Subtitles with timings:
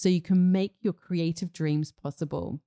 [0.00, 2.58] so you can make your creative dreams possible.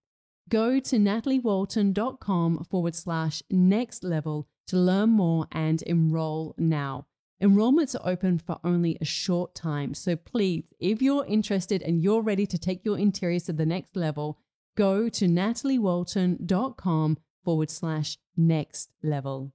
[0.50, 7.08] Go to nataliewalton.com forward slash next level to learn more and enroll now.
[7.42, 12.22] Enrollments are open for only a short time, so please, if you're interested and you're
[12.22, 14.38] ready to take your interiors to the next level,
[14.76, 19.54] go to nataliewalton.com forward slash next level.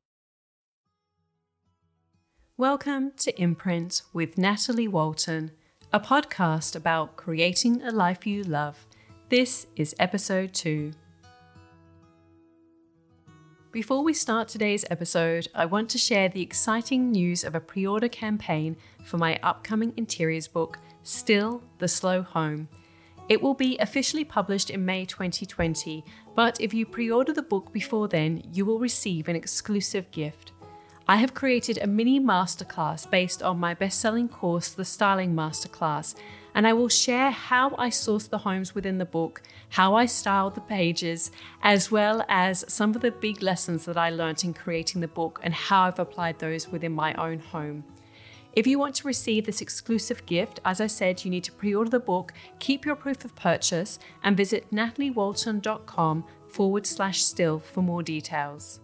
[2.57, 5.53] Welcome to Imprint with Natalie Walton
[5.91, 8.87] a podcast about creating a life you love.
[9.31, 10.93] This is episode 2.
[13.73, 17.87] Before we start today's episode, I want to share the exciting news of a pre
[17.87, 22.69] order campaign for my upcoming interiors book, Still the Slow Home.
[23.31, 27.73] It will be officially published in May 2020, but if you pre order the book
[27.73, 30.53] before then, you will receive an exclusive gift.
[31.11, 36.15] I have created a mini masterclass based on my best selling course, The Styling Masterclass,
[36.55, 40.55] and I will share how I sourced the homes within the book, how I styled
[40.55, 41.31] the pages,
[41.63, 45.41] as well as some of the big lessons that I learned in creating the book
[45.43, 47.85] and how I've applied those within my own home.
[48.53, 51.75] If you want to receive this exclusive gift, as I said, you need to pre
[51.75, 57.81] order the book, keep your proof of purchase, and visit nataliewalton.com forward slash still for
[57.81, 58.81] more details.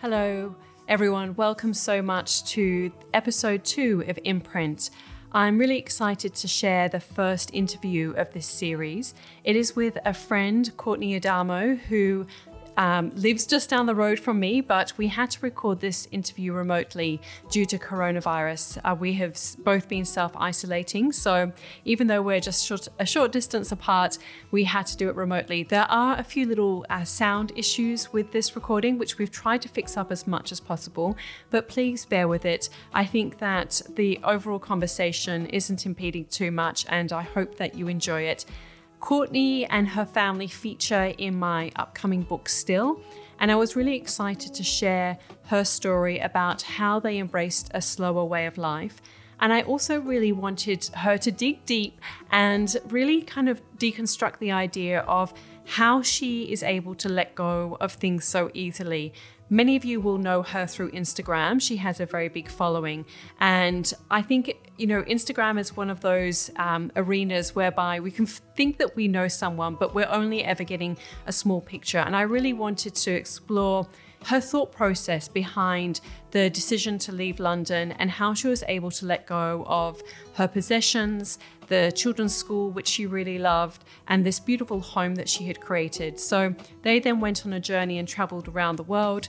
[0.00, 0.54] Hello,
[0.86, 1.34] everyone.
[1.34, 4.90] Welcome so much to episode two of Imprint.
[5.32, 9.12] I'm really excited to share the first interview of this series.
[9.42, 12.28] It is with a friend, Courtney Adamo, who
[12.78, 16.52] um, lives just down the road from me, but we had to record this interview
[16.52, 18.78] remotely due to coronavirus.
[18.84, 21.52] Uh, we have both been self isolating, so
[21.84, 24.16] even though we're just short, a short distance apart,
[24.52, 25.64] we had to do it remotely.
[25.64, 29.68] There are a few little uh, sound issues with this recording, which we've tried to
[29.68, 31.16] fix up as much as possible,
[31.50, 32.68] but please bear with it.
[32.94, 37.88] I think that the overall conversation isn't impeding too much, and I hope that you
[37.88, 38.44] enjoy it.
[39.00, 43.00] Courtney and her family feature in my upcoming book still,
[43.38, 48.24] and I was really excited to share her story about how they embraced a slower
[48.24, 49.00] way of life.
[49.40, 52.00] And I also really wanted her to dig deep
[52.32, 55.32] and really kind of deconstruct the idea of
[55.64, 59.12] how she is able to let go of things so easily
[59.50, 61.60] Many of you will know her through Instagram.
[61.60, 63.06] She has a very big following.
[63.40, 68.26] And I think, you know, Instagram is one of those um, arenas whereby we can
[68.26, 71.98] think that we know someone, but we're only ever getting a small picture.
[71.98, 73.88] And I really wanted to explore
[74.26, 76.00] her thought process behind
[76.32, 80.02] the decision to leave London and how she was able to let go of
[80.34, 85.44] her possessions, the children's school, which she really loved, and this beautiful home that she
[85.44, 86.18] had created.
[86.18, 89.28] So they then went on a journey and traveled around the world.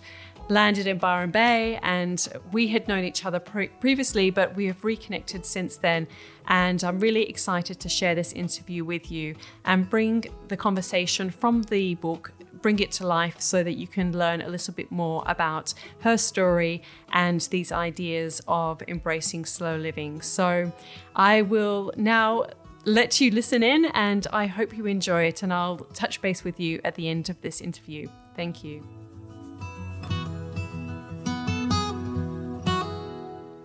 [0.51, 4.83] Landed in Byron Bay, and we had known each other pre- previously, but we have
[4.83, 6.07] reconnected since then.
[6.47, 11.61] And I'm really excited to share this interview with you and bring the conversation from
[11.63, 12.31] the book
[12.61, 16.17] bring it to life so that you can learn a little bit more about her
[16.17, 20.21] story and these ideas of embracing slow living.
[20.21, 20.71] So
[21.15, 22.45] I will now
[22.85, 25.43] let you listen in and I hope you enjoy it.
[25.43, 28.07] And I'll touch base with you at the end of this interview.
[28.35, 28.87] Thank you.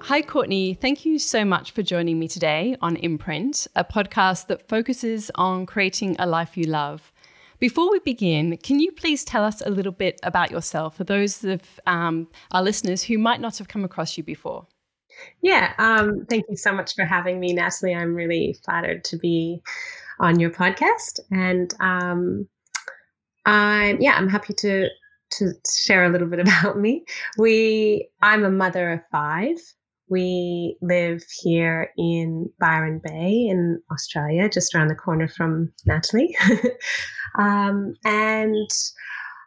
[0.09, 0.75] Hi, Courtney.
[0.75, 5.65] Thank you so much for joining me today on Imprint, a podcast that focuses on
[5.65, 7.11] creating a life you love.
[7.59, 11.45] Before we begin, can you please tell us a little bit about yourself for those
[11.45, 14.67] of um, our listeners who might not have come across you before?
[15.43, 17.95] Yeah, um, thank you so much for having me, Natalie.
[17.95, 19.63] I'm really flattered to be
[20.21, 22.49] on your podcast, and um,
[23.47, 24.89] I'm yeah, I'm happy to
[25.39, 27.05] to share a little bit about me.
[27.39, 29.57] We, I'm a mother of five.
[30.09, 36.37] We live here in Byron Bay in Australia, just around the corner from Natalie.
[37.39, 38.71] um, and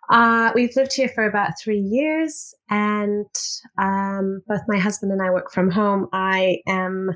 [0.09, 3.27] uh, we've lived here for about three years, and
[3.77, 6.07] um, both my husband and I work from home.
[6.13, 7.11] I am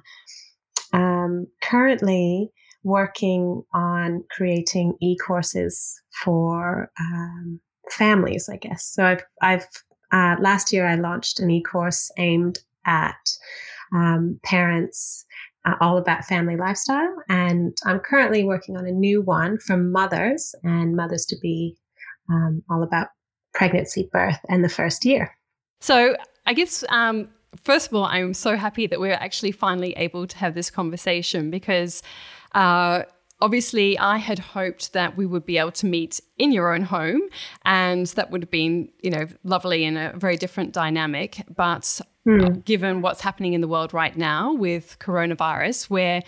[0.94, 2.52] um, currently
[2.84, 7.60] working on creating e courses for um,
[7.90, 8.86] families, I guess.
[8.86, 9.68] So I've, I've
[10.12, 13.16] uh, last year I launched an e course aimed at
[13.94, 15.26] um, parents
[15.66, 17.16] uh, all about family lifestyle.
[17.30, 21.78] And I'm currently working on a new one from mothers and mothers to be
[22.30, 23.08] um, all about
[23.54, 25.36] pregnancy, birth, and the first year.
[25.80, 26.84] So I guess.
[26.90, 27.30] Um,
[27.64, 31.52] first of all, I'm so happy that we're actually finally able to have this conversation
[31.52, 32.02] because
[32.54, 33.04] uh,
[33.42, 37.22] obviously I had hoped that we would be able to meet in your own home
[37.66, 41.44] and that would have been, you know, lovely and a very different dynamic.
[41.54, 42.64] But mm.
[42.66, 46.22] given what's happening in the world right now with coronavirus, where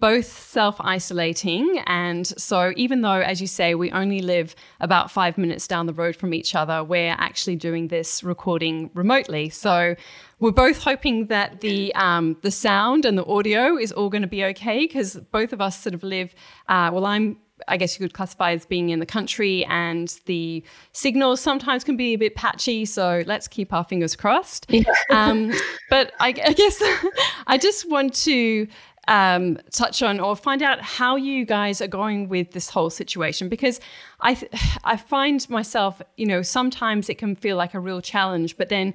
[0.00, 1.82] both self isolating.
[1.86, 5.92] And so, even though, as you say, we only live about five minutes down the
[5.92, 9.50] road from each other, we're actually doing this recording remotely.
[9.50, 9.94] So,
[10.40, 14.28] we're both hoping that the um, the sound and the audio is all going to
[14.28, 16.34] be okay because both of us sort of live.
[16.68, 17.36] Uh, well, I'm
[17.68, 20.62] I guess you could classify as being in the country, and the
[20.92, 22.84] signals sometimes can be a bit patchy.
[22.84, 24.66] So let's keep our fingers crossed.
[24.68, 24.82] Yeah.
[25.10, 25.52] um,
[25.88, 26.82] but I, I guess
[27.46, 28.66] I just want to
[29.08, 33.48] um, touch on or find out how you guys are going with this whole situation
[33.48, 33.80] because
[34.20, 34.52] I th-
[34.84, 38.94] I find myself you know sometimes it can feel like a real challenge but then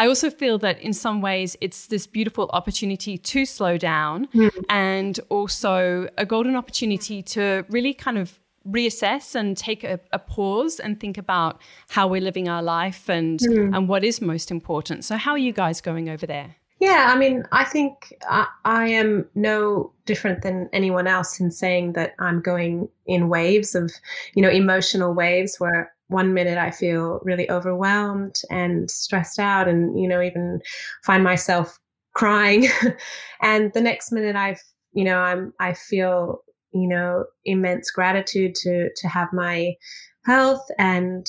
[0.00, 4.50] I also feel that in some ways it's this beautiful opportunity to slow down mm.
[4.70, 10.80] and also a golden opportunity to really kind of reassess and take a, a, pause
[10.80, 11.60] and think about
[11.90, 13.76] how we're living our life and mm.
[13.76, 15.04] and what is most important.
[15.04, 16.56] So how are you guys going over there?
[16.78, 21.92] Yeah, I mean, I think I, I, am no different than anyone else in saying
[21.92, 23.92] that I'm going in waves of,
[24.34, 29.98] you know, emotional waves where one minute I feel really overwhelmed and stressed out and,
[29.98, 30.60] you know, even
[31.04, 31.78] find myself
[32.14, 32.66] crying.
[33.42, 34.56] and the next minute I,
[34.92, 39.74] you know, I'm, I feel, you know, immense gratitude to, to have my
[40.24, 41.26] health and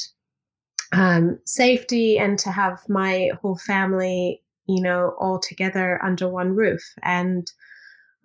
[0.92, 6.82] um, safety and to have my whole family you know, all together under one roof.
[7.04, 7.52] And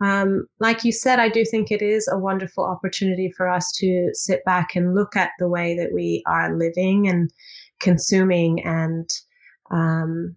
[0.01, 4.11] um, like you said, I do think it is a wonderful opportunity for us to
[4.13, 7.31] sit back and look at the way that we are living and
[7.81, 9.09] consuming and
[9.71, 10.37] um,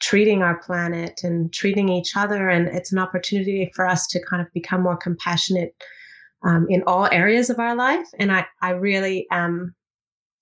[0.00, 2.48] treating our planet and treating each other.
[2.48, 5.74] And it's an opportunity for us to kind of become more compassionate
[6.44, 8.06] um, in all areas of our life.
[8.18, 9.74] And I, I really am.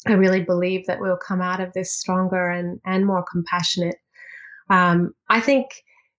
[0.06, 3.96] I really believe that we'll come out of this stronger and, and more compassionate
[4.68, 5.66] um, I think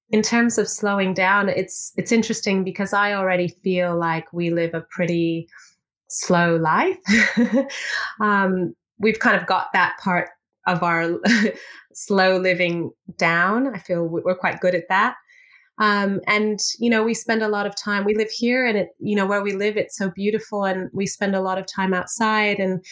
[0.09, 4.73] in terms of slowing down, it's it's interesting because I already feel like we live
[4.73, 5.47] a pretty
[6.07, 6.97] slow life.
[8.21, 10.29] um, we've kind of got that part
[10.65, 11.19] of our
[11.93, 13.73] slow living down.
[13.75, 15.15] I feel we're quite good at that.
[15.79, 18.05] Um, and you know, we spend a lot of time.
[18.05, 21.05] We live here, and it, you know, where we live, it's so beautiful, and we
[21.05, 22.83] spend a lot of time outside and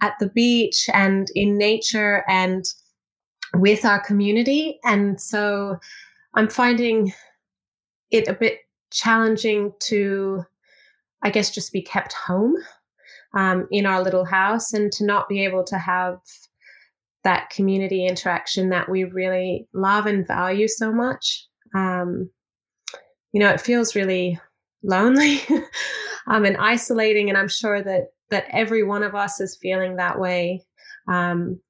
[0.00, 2.64] at the beach and in nature and
[3.54, 4.78] with our community.
[4.84, 5.78] And so
[6.34, 7.12] I'm finding
[8.10, 8.58] it a bit
[8.92, 10.44] challenging to,
[11.22, 12.56] I guess, just be kept home
[13.34, 16.18] um, in our little house and to not be able to have
[17.24, 21.46] that community interaction that we really love and value so much.
[21.74, 22.30] Um,
[23.32, 24.40] you know, it feels really
[24.82, 25.42] lonely
[26.26, 30.18] um, and isolating, and I'm sure that that every one of us is feeling that
[30.18, 30.64] way.
[31.08, 31.60] Um,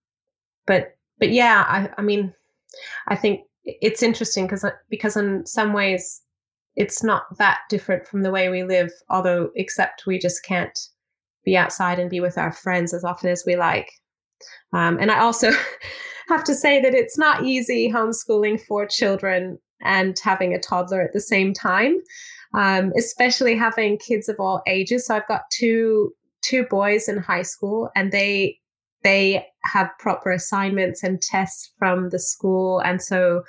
[0.67, 2.33] but but yeah, I, I mean,
[3.09, 3.41] I think
[3.81, 6.23] it's interesting because because in some ways
[6.77, 10.79] it's not that different from the way we live, although except we just can't
[11.45, 13.91] be outside and be with our friends as often as we like.
[14.73, 15.51] Um, and I also
[16.29, 21.13] have to say that it's not easy homeschooling four children and having a toddler at
[21.13, 21.99] the same time,
[22.55, 25.07] um, especially having kids of all ages.
[25.07, 26.13] So I've got two
[26.43, 28.59] two boys in high school, and they
[29.03, 33.43] they have proper assignments and tests from the school, and so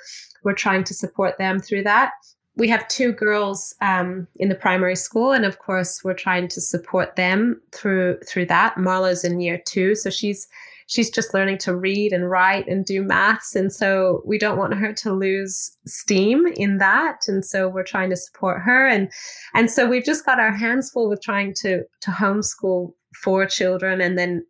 [0.44, 2.12] we're trying to support them through that
[2.56, 6.60] we have two girls um, in the primary school, and of course, we're trying to
[6.60, 8.76] support them through through that.
[8.76, 10.46] Marlow's in year two, so she's
[10.86, 14.74] she's just learning to read and write and do maths, and so we don't want
[14.74, 19.10] her to lose steam in that, and so we're trying to support her, and
[19.54, 22.92] and so we've just got our hands full with trying to to homeschool
[23.22, 24.44] four children, and then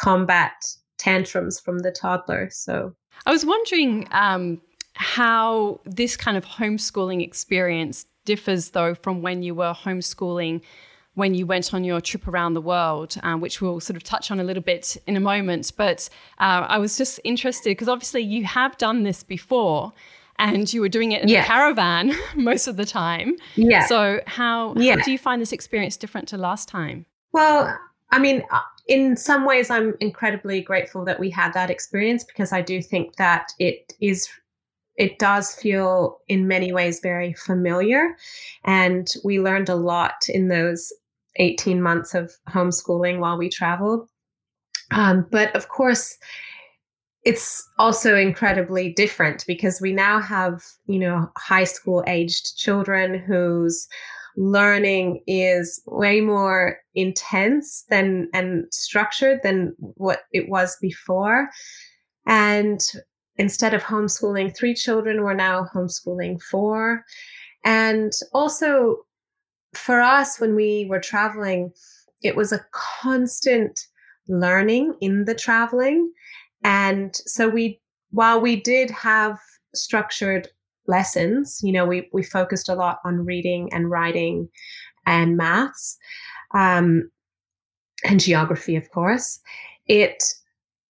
[0.00, 0.54] combat
[0.98, 2.50] tantrums from the toddler.
[2.50, 4.08] So I was wondering.
[4.10, 4.60] Um,
[4.98, 10.62] how this kind of homeschooling experience differs, though, from when you were homeschooling
[11.16, 14.30] when you went on your trip around the world, um, which we'll sort of touch
[14.30, 15.72] on a little bit in a moment.
[15.74, 19.94] But uh, I was just interested because obviously you have done this before
[20.38, 21.42] and you were doing it in yeah.
[21.42, 23.36] a caravan most of the time.
[23.54, 23.86] Yeah.
[23.86, 24.96] So, how, yeah.
[24.96, 27.06] how do you find this experience different to last time?
[27.32, 27.74] Well,
[28.10, 28.44] I mean,
[28.86, 33.16] in some ways, I'm incredibly grateful that we had that experience because I do think
[33.16, 34.28] that it is
[34.96, 38.16] it does feel in many ways very familiar.
[38.64, 40.90] And we learned a lot in those
[41.36, 44.08] 18 months of homeschooling while we traveled.
[44.92, 46.16] Um, but of course,
[47.24, 53.88] it's also incredibly different because we now have, you know, high school aged children whose
[54.36, 61.48] learning is way more intense than and structured than what it was before.
[62.26, 62.80] And
[63.36, 67.04] instead of homeschooling three children, we're now homeschooling four.
[67.64, 68.98] And also
[69.74, 71.72] for us, when we were traveling,
[72.22, 73.78] it was a constant
[74.28, 76.12] learning in the traveling.
[76.64, 79.38] And so we, while we did have
[79.74, 80.48] structured
[80.88, 84.48] lessons, you know, we, we focused a lot on reading and writing
[85.06, 85.96] and maths,
[86.54, 87.10] um,
[88.04, 89.40] and geography, of course.
[89.86, 90.22] It,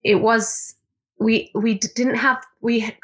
[0.02, 0.76] it was
[1.18, 2.94] we we didn't have we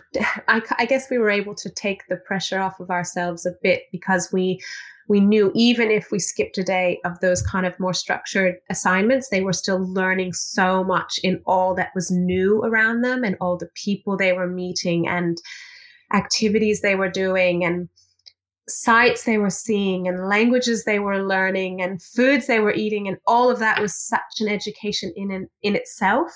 [0.49, 3.85] I, I, guess we were able to take the pressure off of ourselves a bit
[3.91, 4.61] because we
[5.09, 9.29] we knew even if we skipped a day of those kind of more structured assignments
[9.29, 13.57] they were still learning so much in all that was new around them and all
[13.57, 15.39] the people they were meeting and
[16.13, 17.89] activities they were doing and
[18.69, 23.17] sights they were seeing and languages they were learning and foods they were eating and
[23.27, 26.31] all of that was such an education in in, in itself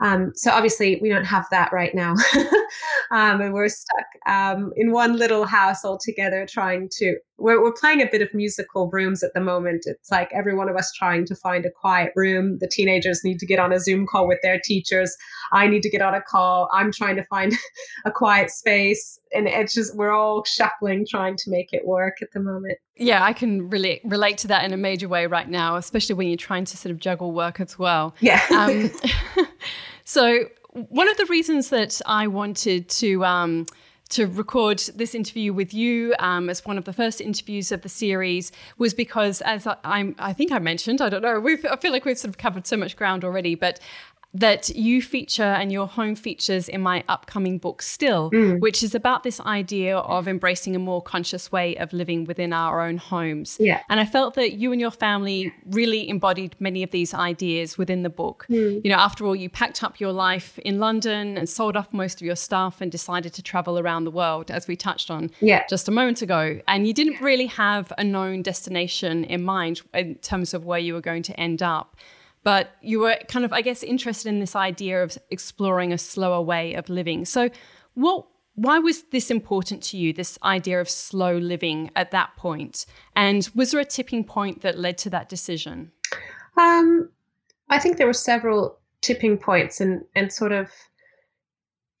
[0.00, 2.14] um, so obviously we don't have that right now,
[3.10, 7.16] um, and we're stuck um, in one little house all together trying to.
[7.36, 9.84] We're, we're playing a bit of musical rooms at the moment.
[9.86, 12.58] It's like every one of us trying to find a quiet room.
[12.58, 15.16] The teenagers need to get on a Zoom call with their teachers.
[15.50, 16.68] I need to get on a call.
[16.72, 17.52] I'm trying to find
[18.04, 22.32] a quiet space, and it's just we're all shuffling trying to make it work at
[22.32, 22.78] the moment.
[22.96, 26.28] Yeah, I can really relate to that in a major way right now, especially when
[26.28, 28.14] you're trying to sort of juggle work as well.
[28.20, 28.40] Yeah.
[30.04, 33.66] So one of the reasons that I wanted to um,
[34.10, 37.88] to record this interview with you um, as one of the first interviews of the
[37.88, 42.04] series was because, as I, I, think I mentioned, I don't know, I feel like
[42.04, 43.80] we've sort of covered so much ground already, but
[44.34, 48.58] that you feature and your home features in my upcoming book still mm.
[48.60, 52.80] which is about this idea of embracing a more conscious way of living within our
[52.80, 53.80] own homes yeah.
[53.88, 58.02] and i felt that you and your family really embodied many of these ideas within
[58.02, 58.80] the book mm.
[58.82, 62.20] you know after all you packed up your life in london and sold off most
[62.20, 65.64] of your stuff and decided to travel around the world as we touched on yeah.
[65.68, 70.16] just a moment ago and you didn't really have a known destination in mind in
[70.16, 71.96] terms of where you were going to end up
[72.44, 76.40] but you were kind of, I guess, interested in this idea of exploring a slower
[76.40, 77.24] way of living.
[77.24, 77.50] So,
[77.94, 78.26] what?
[78.56, 80.12] Why was this important to you?
[80.12, 82.86] This idea of slow living at that point?
[83.16, 85.90] and was there a tipping point that led to that decision?
[86.56, 87.10] Um,
[87.68, 90.70] I think there were several tipping points, and and sort of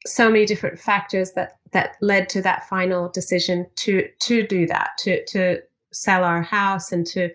[0.06, 4.90] so many different factors that that led to that final decision to to do that
[4.98, 5.60] to to
[5.92, 7.30] sell our house and to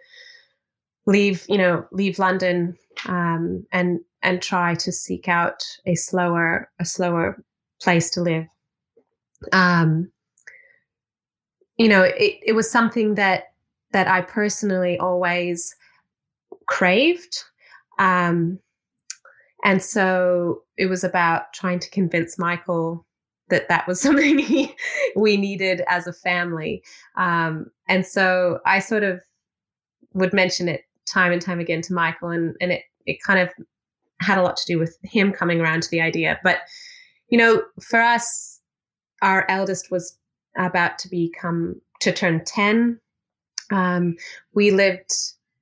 [1.06, 6.86] leave you know leave London um, and and try to seek out a slower a
[6.86, 7.44] slower
[7.82, 8.46] place to live.
[9.54, 10.12] Um,
[11.78, 13.54] you know, it, it was something that
[13.92, 15.76] that I personally always
[16.68, 17.44] craved.
[17.98, 18.60] Um,
[19.64, 23.06] and so it was about trying to convince Michael
[23.50, 24.76] that that was something he,
[25.16, 26.84] we needed as a family.
[27.16, 29.22] Um, and so I sort of
[30.14, 33.50] would mention it time and time again to Michael, and, and it, it kind of
[34.22, 36.40] had a lot to do with him coming around to the idea.
[36.44, 36.60] But,
[37.30, 38.60] you know, for us,
[39.22, 40.18] our eldest was
[40.58, 43.00] about to become, to turn 10.
[43.72, 44.16] Um,
[44.54, 45.12] we lived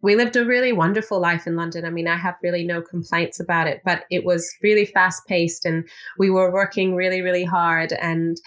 [0.01, 1.83] we lived a really wonderful life in London.
[1.83, 5.65] I mean, I have really no complaints about it, but it was really fast paced
[5.65, 5.87] and
[6.19, 7.93] we were working really, really hard.
[7.93, 8.37] And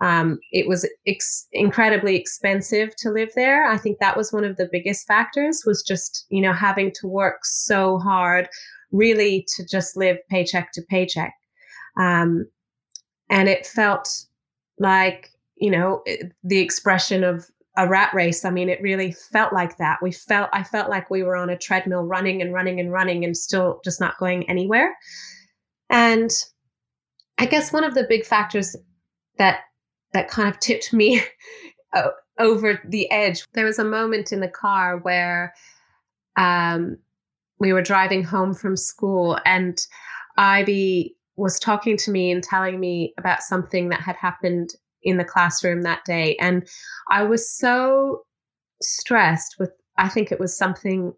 [0.00, 3.66] um, it was ex- incredibly expensive to live there.
[3.66, 7.08] I think that was one of the biggest factors was just, you know, having to
[7.08, 8.48] work so hard,
[8.92, 11.34] really to just live paycheck to paycheck.
[11.98, 12.46] Um,
[13.30, 14.08] and it felt
[14.78, 16.02] like, you know,
[16.44, 17.46] the expression of
[17.78, 18.44] a rat race.
[18.44, 20.02] I mean, it really felt like that.
[20.02, 23.24] We felt, I felt like we were on a treadmill running and running and running
[23.24, 24.96] and still just not going anywhere.
[25.88, 26.30] And
[27.38, 28.74] I guess one of the big factors
[29.38, 29.60] that
[30.12, 31.22] that kind of tipped me
[32.38, 33.44] over the edge.
[33.52, 35.54] There was a moment in the car where
[36.36, 36.98] um,
[37.60, 39.78] we were driving home from school, and
[40.36, 44.70] Ivy was talking to me and telling me about something that had happened
[45.02, 46.36] in the classroom that day.
[46.40, 46.68] And
[47.10, 48.22] I was so
[48.82, 51.12] stressed with, I think it was something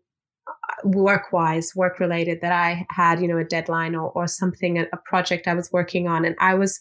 [0.47, 4.79] uh, work wise, work related that I had, you know, a deadline or, or something,
[4.79, 6.25] a, a project I was working on.
[6.25, 6.79] And I was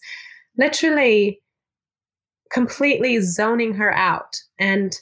[0.56, 1.40] literally
[2.50, 4.36] completely zoning her out.
[4.58, 4.98] And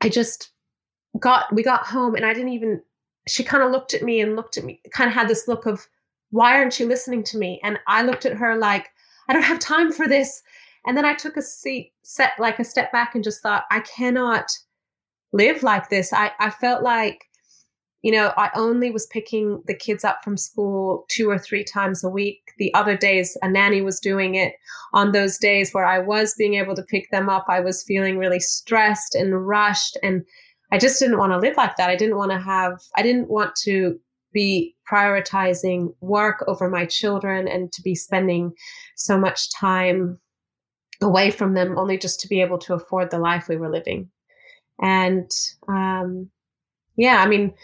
[0.00, 0.50] I just
[1.18, 2.80] got, we got home and I didn't even,
[3.28, 5.66] she kind of looked at me and looked at me, kind of had this look
[5.66, 5.86] of,
[6.30, 7.60] why aren't you listening to me?
[7.62, 8.88] And I looked at her like,
[9.28, 10.42] I don't have time for this.
[10.86, 13.80] And then I took a seat, set like a step back and just thought, I
[13.80, 14.50] cannot
[15.32, 16.12] live like this.
[16.12, 17.24] I, I felt like
[18.02, 22.02] you know, I only was picking the kids up from school two or three times
[22.02, 22.40] a week.
[22.58, 24.54] The other days, a nanny was doing it.
[24.92, 28.18] On those days where I was being able to pick them up, I was feeling
[28.18, 29.96] really stressed and rushed.
[30.02, 30.24] And
[30.72, 31.90] I just didn't want to live like that.
[31.90, 33.98] I didn't want to have, I didn't want to
[34.32, 38.52] be prioritizing work over my children and to be spending
[38.96, 40.18] so much time
[41.02, 44.08] away from them only just to be able to afford the life we were living.
[44.80, 45.30] And
[45.68, 46.30] um,
[46.96, 47.54] yeah, I mean,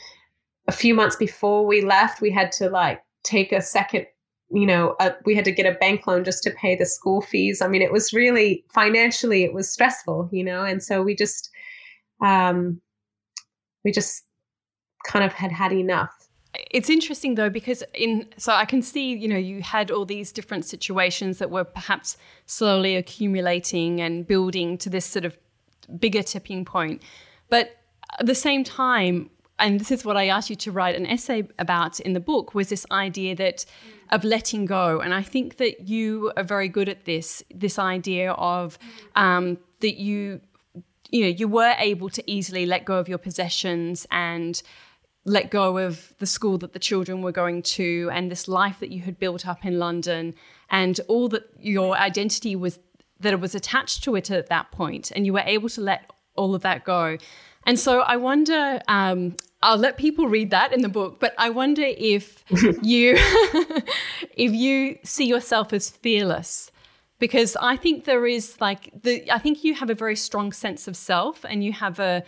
[0.68, 4.06] a few months before we left, we had to like take a second,
[4.50, 7.60] you know, we had to get a bank loan just to pay the school fees.
[7.62, 11.50] I mean, it was really financially, it was stressful, you know, and so we just,
[12.22, 12.80] um,
[13.84, 14.24] we just
[15.06, 16.17] kind of had had enough.
[16.70, 20.32] It's interesting though because in so I can see you know you had all these
[20.32, 25.36] different situations that were perhaps slowly accumulating and building to this sort of
[25.98, 27.02] bigger tipping point,
[27.48, 27.76] but
[28.18, 31.48] at the same time and this is what I asked you to write an essay
[31.58, 33.64] about in the book was this idea that
[34.10, 35.00] of letting go.
[35.00, 38.78] And I think that you are very good at this this idea of
[39.16, 40.40] um, that you
[41.10, 44.62] you know you were able to easily let go of your possessions and
[45.28, 48.90] let go of the school that the children were going to and this life that
[48.90, 50.34] you had built up in London
[50.70, 52.78] and all that your identity was
[53.20, 56.10] that it was attached to it at that point and you were able to let
[56.36, 57.18] all of that go.
[57.66, 61.50] And so I wonder, um, I'll let people read that in the book, but I
[61.50, 62.44] wonder if
[62.82, 63.14] you
[64.36, 66.70] if you see yourself as fearless
[67.18, 70.86] because I think there is like the I think you have a very strong sense
[70.88, 72.22] of self and you have a,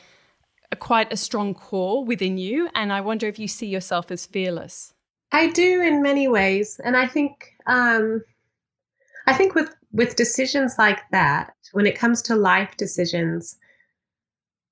[0.72, 4.26] a quite a strong core within you and I wonder if you see yourself as
[4.26, 4.94] fearless.
[5.32, 8.22] I do in many ways and I think um
[9.26, 13.58] I think with with decisions like that when it comes to life decisions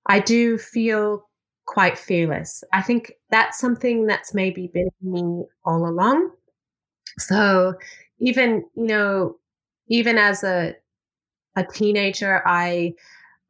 [0.09, 1.29] I do feel
[1.67, 2.65] quite fearless.
[2.73, 6.31] I think that's something that's maybe been me all along.
[7.19, 7.75] So
[8.21, 9.37] even, you know,
[9.89, 10.75] even as a
[11.57, 12.95] a teenager, I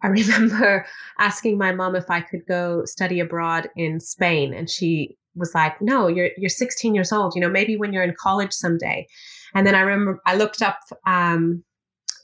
[0.03, 0.87] I remember
[1.19, 5.81] asking my mom if I could go study abroad in Spain and she was like,
[5.81, 7.35] "No, you're you're 16 years old.
[7.35, 9.07] You know, maybe when you're in college someday."
[9.55, 11.65] And then I remember I looked up um,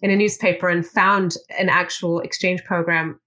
[0.03, 3.21] in a newspaper and found an actual exchange program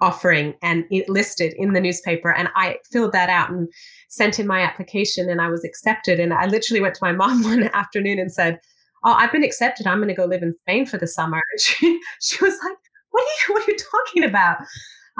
[0.00, 3.68] offering and it listed in the newspaper and i filled that out and
[4.08, 7.42] sent in my application and i was accepted and i literally went to my mom
[7.42, 8.60] one afternoon and said
[9.04, 9.86] oh, I've been accepted.
[9.86, 11.42] I'm going to go live in Spain for the summer.
[11.58, 12.76] She, she was like,
[13.18, 14.58] what are you, what are you talking about?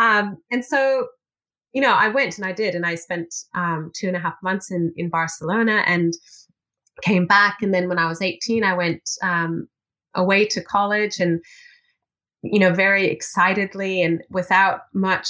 [0.00, 1.08] Um, and so,
[1.72, 4.34] you know, I went and I did, and I spent um, two and a half
[4.42, 6.14] months in, in Barcelona and
[7.02, 7.58] came back.
[7.62, 9.68] And then when I was 18, I went um,
[10.14, 11.40] away to college and,
[12.42, 15.28] you know, very excitedly and without much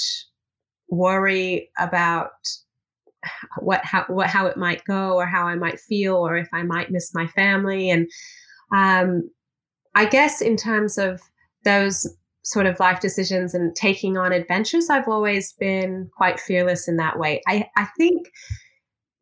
[0.88, 2.30] worry about
[3.58, 6.62] what how what how it might go or how I might feel or if I
[6.62, 8.08] might miss my family and
[8.72, 9.28] um,
[9.94, 11.20] I guess in terms of
[11.64, 12.06] those
[12.42, 17.18] sort of life decisions and taking on adventures, I've always been quite fearless in that
[17.18, 17.42] way.
[17.46, 18.28] I, I think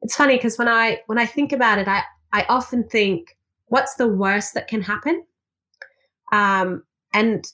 [0.03, 2.03] it's funny because when I when I think about it, I,
[2.33, 5.25] I often think, what's the worst that can happen?
[6.33, 7.45] Um, and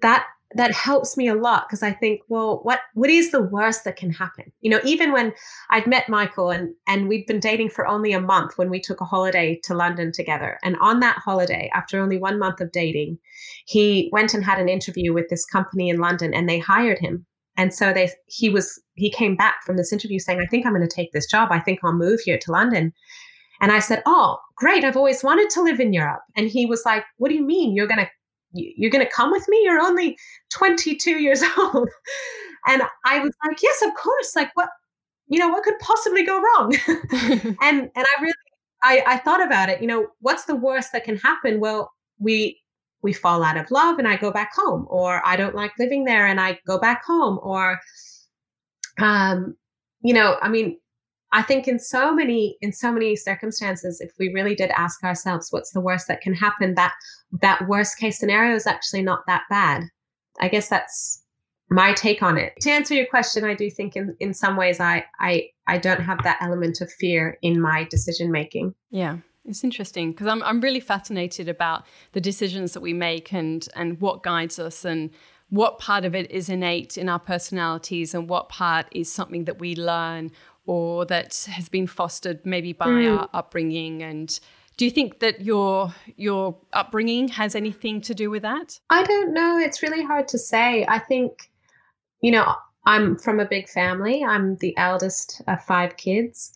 [0.00, 3.84] that that helps me a lot because I think, well, what what is the worst
[3.84, 4.52] that can happen?
[4.60, 5.32] You know, even when
[5.70, 9.00] I'd met Michael and and we'd been dating for only a month when we took
[9.00, 10.58] a holiday to London together.
[10.62, 13.18] And on that holiday, after only one month of dating,
[13.66, 17.26] he went and had an interview with this company in London and they hired him.
[17.56, 20.74] And so they he was he came back from this interview saying, I think I'm
[20.74, 21.48] going to take this job.
[21.50, 22.92] I think I'll move here to London.
[23.60, 24.84] And I said, Oh, great.
[24.84, 26.22] I've always wanted to live in Europe.
[26.36, 27.74] And he was like, What do you mean?
[27.74, 28.10] You're going to
[28.52, 29.60] you're going to come with me?
[29.64, 30.16] You're only
[30.50, 31.88] 22 years old.
[32.68, 34.68] And i was like yes of course like what
[35.26, 36.76] you know what could possibly go wrong?
[37.62, 38.34] And and i really
[38.84, 41.60] I, I thought about it you know what's the worst that can happen?
[41.60, 42.60] Well we
[43.02, 46.04] we fall out of love and i go back home or i don't like living
[46.04, 47.80] there and i go back home or
[48.98, 49.56] um
[50.02, 50.78] you know i mean
[51.32, 55.48] I think in so many in so many circumstances, if we really did ask ourselves
[55.50, 56.94] what's the worst that can happen, that
[57.40, 59.84] that worst case scenario is actually not that bad.
[60.40, 61.22] I guess that's
[61.70, 62.52] my take on it.
[62.60, 66.02] To answer your question, I do think in, in some ways I I I don't
[66.02, 68.74] have that element of fear in my decision making.
[68.90, 69.18] Yeah.
[69.44, 74.00] It's interesting because I'm I'm really fascinated about the decisions that we make and and
[74.00, 75.10] what guides us and
[75.52, 79.58] what part of it is innate in our personalities and what part is something that
[79.58, 80.30] we learn
[80.66, 83.18] or that has been fostered maybe by mm.
[83.18, 84.02] our upbringing?
[84.02, 84.38] And
[84.76, 88.78] do you think that your your upbringing has anything to do with that?
[88.90, 89.58] I don't know.
[89.58, 90.84] It's really hard to say.
[90.88, 91.50] I think
[92.20, 92.54] you know
[92.86, 94.24] i'm from a big family.
[94.24, 96.52] I'm the eldest of five kids.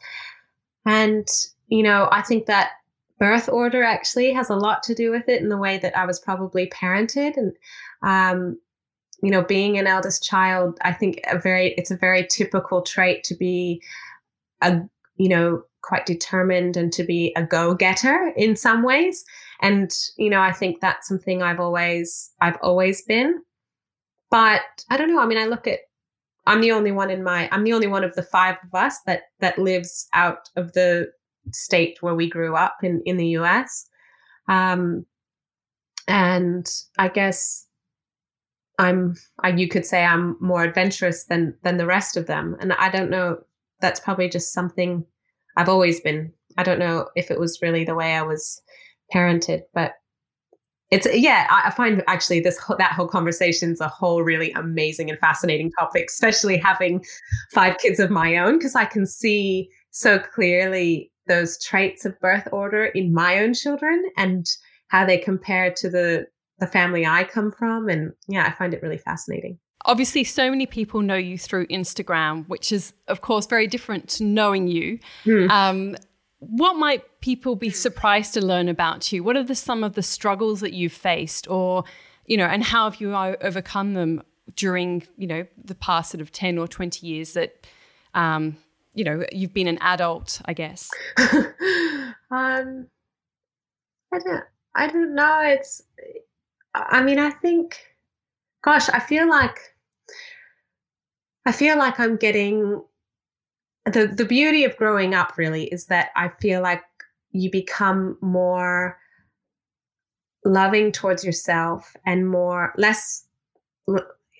[0.85, 1.27] And
[1.69, 2.71] you know i think that
[3.19, 6.07] birth order actually has a lot to do with it in the way that i
[6.07, 7.37] was probably parented.
[7.37, 7.53] And
[8.03, 8.59] um,
[9.27, 13.25] you know, being an eldest child, I think a very it's a very typical trait
[13.25, 13.83] to be
[14.63, 14.81] a
[15.17, 19.25] you know quite determined and to be a go-getter in some ways.
[19.61, 23.43] And you know, I think that's something I've always I've always been.
[24.31, 25.19] But I don't know.
[25.19, 25.81] I mean, I look at
[26.47, 29.01] I'm the only one in my I'm the only one of the five of us
[29.07, 31.11] that that lives out of the
[31.51, 33.89] state where we grew up in in the US.
[34.49, 35.05] Um,
[36.07, 37.66] and I guess
[38.79, 42.57] I'm I, you could say I'm more adventurous than than the rest of them.
[42.61, 43.39] And I don't know
[43.81, 45.05] that's probably just something
[45.57, 46.33] I've always been.
[46.59, 48.61] I don't know if it was really the way I was
[49.15, 49.93] parented but
[50.91, 55.19] it's yeah I find actually this that whole conversation is a whole really amazing and
[55.19, 57.05] fascinating topic especially having
[57.53, 62.49] five kids of my own because I can see so clearly those traits of birth
[62.53, 64.47] order in my own children and
[64.89, 66.27] how they compare to the
[66.59, 67.89] the family I come from.
[67.89, 69.59] And yeah, I find it really fascinating.
[69.85, 74.25] Obviously, so many people know you through Instagram, which is, of course, very different to
[74.25, 74.99] knowing you.
[75.25, 75.51] Mm.
[75.51, 75.97] Um,
[76.39, 79.23] what might people be surprised to learn about you?
[79.23, 81.85] What are the, some of the struggles that you've faced, or
[82.27, 84.23] you know, and how have you overcome them
[84.55, 87.67] during you know the past sort of ten or twenty years that
[88.15, 88.57] um,
[88.95, 90.41] you know you've been an adult?
[90.45, 90.91] I guess.
[91.19, 92.87] um,
[94.13, 94.45] I don't.
[94.75, 95.41] I don't know.
[95.43, 95.83] It's
[96.77, 97.79] I mean, I think,
[98.63, 99.59] gosh, I feel like,
[101.47, 102.83] I feel like I'm getting
[103.87, 105.39] the the beauty of growing up.
[105.39, 106.83] Really, is that I feel like
[107.31, 108.99] you become more
[110.45, 113.27] loving towards yourself and more less.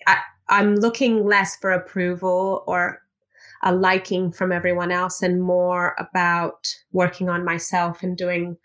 [0.05, 0.17] I,
[0.49, 3.01] I'm looking less for approval or
[3.63, 8.57] a liking from everyone else and more about working on myself and doing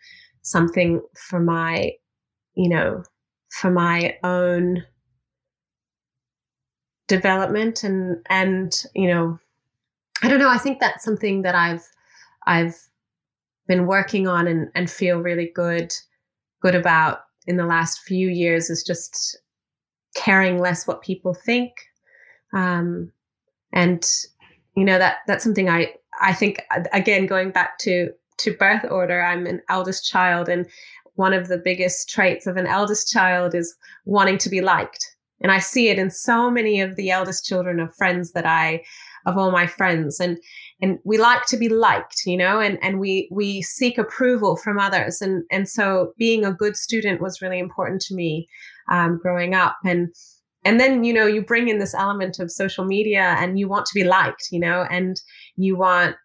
[0.43, 1.93] something for my
[2.55, 3.03] you know
[3.61, 4.85] for my own
[7.09, 9.39] development and and you know
[10.23, 11.85] i don't know i think that's something that i've
[12.47, 12.77] i've
[13.67, 15.93] been working on and and feel really good
[16.63, 19.39] good about in the last few years is just
[20.15, 21.73] caring less what people think.
[22.53, 23.11] Um
[23.73, 24.07] and
[24.77, 26.63] you know that that's something i i think
[26.93, 30.67] again going back to to birth order i'm an eldest child and
[31.15, 35.05] one of the biggest traits of an eldest child is wanting to be liked.
[35.41, 38.83] And I see it in so many of the eldest children of friends that I
[39.27, 40.21] of all my friends.
[40.21, 40.39] And
[40.81, 44.79] and we like to be liked you know and and we we seek approval from
[44.79, 45.21] others.
[45.21, 48.49] And and so being a good student was really important to me
[48.91, 49.77] um, growing up.
[49.85, 50.15] And
[50.65, 53.87] and then you know you bring in this element of social media and you want
[53.87, 55.21] to be liked you know and
[55.57, 56.17] you want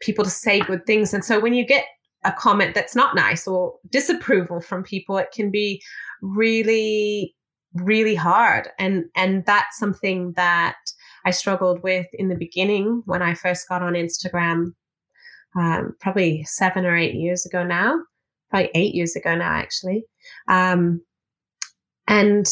[0.00, 1.14] people to say good things.
[1.14, 1.84] And so when you get
[2.24, 5.82] a comment that's not nice or disapproval from people it can be
[6.20, 7.34] really
[7.74, 10.76] really hard and and that's something that
[11.24, 14.74] I struggled with in the beginning when I first got on Instagram,
[15.56, 18.00] um, probably seven or eight years ago now,
[18.50, 20.04] probably eight years ago now, actually.
[20.48, 21.02] Um,
[22.08, 22.46] and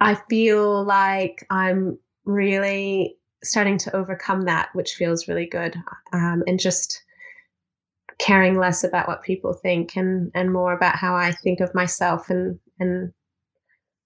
[0.00, 5.76] I feel like I'm really starting to overcome that, which feels really good.
[6.12, 7.02] Um, and just
[8.22, 12.30] caring less about what people think and, and more about how I think of myself
[12.30, 13.12] and, and,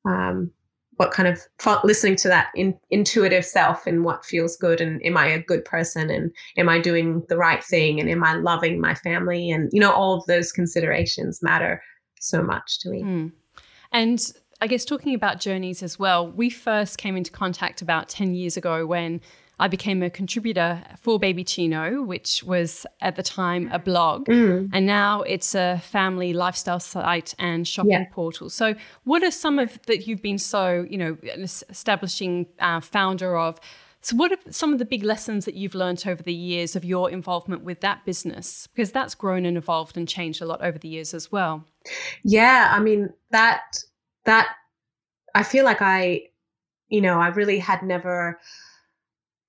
[0.07, 0.51] um,
[0.97, 1.41] what kind of
[1.85, 5.63] listening to that in, intuitive self and what feels good and am i a good
[5.63, 9.69] person and am i doing the right thing and am i loving my family and
[9.73, 11.83] you know all of those considerations matter
[12.19, 13.33] so much to me mm.
[13.93, 18.35] and i guess talking about journeys as well we first came into contact about 10
[18.35, 19.21] years ago when
[19.59, 24.69] I became a contributor for Babyccino, which was at the time a blog, mm.
[24.73, 28.05] and now it's a family lifestyle site and shopping yeah.
[28.13, 28.51] portal.
[28.51, 31.17] So, what are some of that you've been so, you know,
[31.71, 33.59] establishing uh, founder of?
[34.03, 36.85] So, what are some of the big lessons that you've learned over the years of
[36.85, 38.69] your involvement with that business?
[38.75, 41.65] Because that's grown and evolved and changed a lot over the years as well.
[42.23, 43.63] Yeah, I mean that
[44.27, 44.49] that
[45.35, 46.25] I feel like I,
[46.89, 48.39] you know, I really had never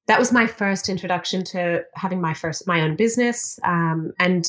[0.07, 3.59] that was my first introduction to having my first my own business.
[3.63, 4.47] Um, and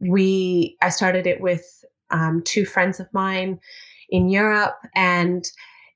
[0.00, 3.60] we i started it with um, two friends of mine
[4.08, 5.44] in europe and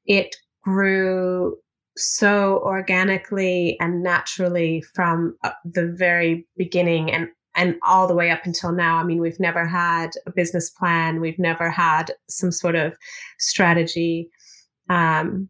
[0.07, 1.57] it grew
[1.97, 8.45] so organically and naturally from uh, the very beginning and and all the way up
[8.45, 8.97] until now.
[8.97, 11.21] I mean we've never had a business plan.
[11.21, 12.97] We've never had some sort of
[13.39, 14.29] strategy.
[14.91, 15.49] Um,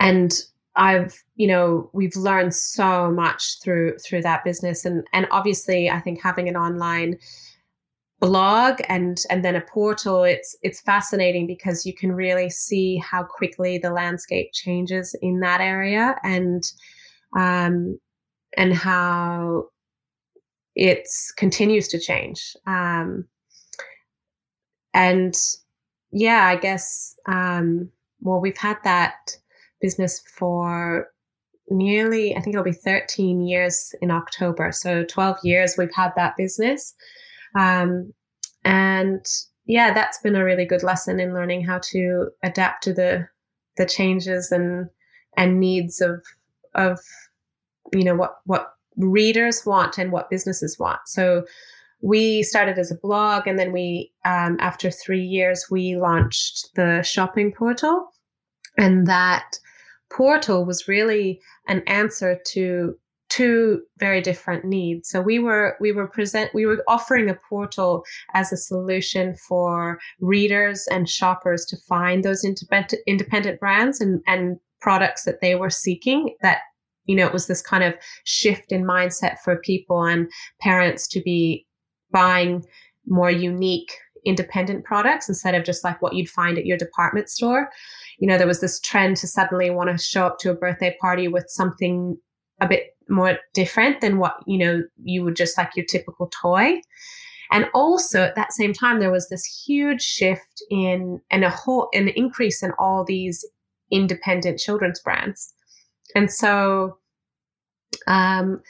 [0.00, 0.32] and
[0.78, 6.00] I've, you know, we've learned so much through through that business, and and obviously, I
[6.00, 7.18] think having an online
[8.20, 13.24] blog and and then a portal, it's it's fascinating because you can really see how
[13.24, 16.62] quickly the landscape changes in that area, and
[17.36, 17.98] um,
[18.56, 19.64] and how
[20.76, 22.56] it continues to change.
[22.68, 23.26] Um,
[24.94, 25.34] and
[26.12, 29.36] yeah, I guess um, well, we've had that
[29.80, 31.08] business for
[31.70, 34.72] nearly, I think it'll be 13 years in October.
[34.72, 36.94] So 12 years we've had that business.
[37.58, 38.12] Um,
[38.64, 39.24] and
[39.66, 43.28] yeah, that's been a really good lesson in learning how to adapt to the
[43.76, 44.88] the changes and
[45.36, 46.24] and needs of
[46.74, 46.98] of
[47.92, 51.00] you know what what readers want and what businesses want.
[51.06, 51.44] So
[52.00, 57.02] we started as a blog, and then we um, after three years we launched the
[57.02, 58.10] shopping portal,
[58.76, 59.58] and that
[60.10, 62.94] portal was really an answer to
[63.28, 65.08] two very different needs.
[65.08, 69.98] So we were we were present we were offering a portal as a solution for
[70.20, 75.70] readers and shoppers to find those independent independent brands and and products that they were
[75.70, 76.58] seeking that
[77.04, 77.94] you know it was this kind of
[78.24, 81.66] shift in mindset for people and parents to be
[82.10, 82.64] buying
[83.06, 83.92] more unique
[84.24, 87.70] independent products instead of just like what you'd find at your department store
[88.18, 90.96] you know, there was this trend to suddenly want to show up to a birthday
[91.00, 92.16] party with something
[92.60, 96.80] a bit more different than what, you know, you would just like your typical toy.
[97.50, 101.88] And also at that same time, there was this huge shift in and a whole
[101.94, 103.44] an increase in all these
[103.90, 105.54] independent children's brands.
[106.14, 106.98] And so
[108.06, 108.60] um,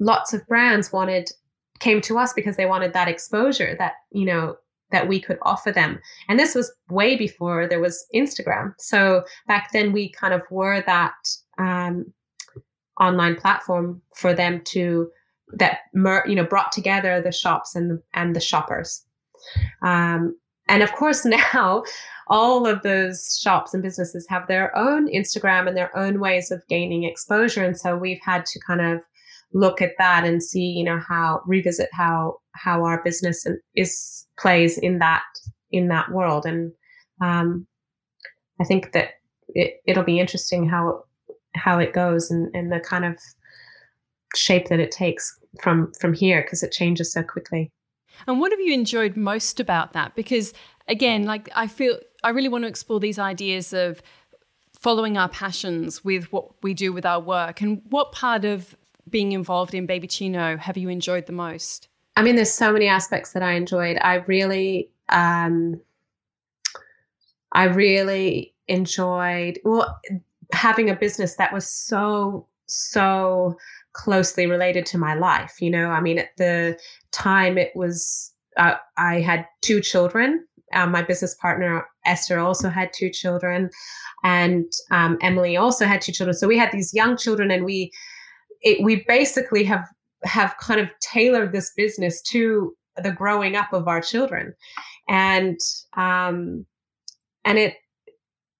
[0.00, 1.30] lots of brands wanted
[1.78, 4.56] came to us because they wanted that exposure that, you know,
[4.90, 5.98] that we could offer them.
[6.28, 8.72] And this was way before there was Instagram.
[8.78, 11.14] So back then we kind of were that
[11.58, 12.12] um,
[13.00, 15.08] online platform for them to
[15.54, 19.04] that mer- you know brought together the shops and the, and the shoppers.
[19.82, 20.36] Um,
[20.68, 21.84] and of course now
[22.28, 26.66] all of those shops and businesses have their own Instagram and their own ways of
[26.68, 27.64] gaining exposure.
[27.64, 29.00] And so we've had to kind of
[29.52, 34.78] look at that and see, you know, how revisit how how our business is plays
[34.78, 35.22] in that
[35.70, 36.46] in that world.
[36.46, 36.72] And
[37.20, 37.66] um,
[38.60, 39.10] I think that
[39.48, 41.04] it, it'll be interesting how
[41.54, 43.18] how it goes and, and the kind of
[44.34, 47.70] shape that it takes from from here because it changes so quickly.
[48.26, 50.14] And what have you enjoyed most about that?
[50.14, 50.52] Because
[50.88, 54.02] again, like I feel I really want to explore these ideas of
[54.78, 57.60] following our passions with what we do with our work.
[57.60, 58.76] And what part of
[59.08, 61.88] being involved in Babyccino have you enjoyed the most?
[62.16, 63.98] I mean, there's so many aspects that I enjoyed.
[64.00, 65.80] I really, um,
[67.52, 70.00] I really enjoyed well
[70.52, 73.56] having a business that was so so
[73.92, 75.60] closely related to my life.
[75.60, 76.78] You know, I mean, at the
[77.12, 80.44] time, it was uh, I had two children.
[80.72, 83.70] Um, my business partner Esther also had two children,
[84.24, 86.36] and um, Emily also had two children.
[86.36, 87.92] So we had these young children, and we
[88.62, 89.86] it, we basically have
[90.24, 94.54] have kind of tailored this business to the growing up of our children,
[95.08, 95.58] and
[95.96, 96.66] um,
[97.44, 97.74] and it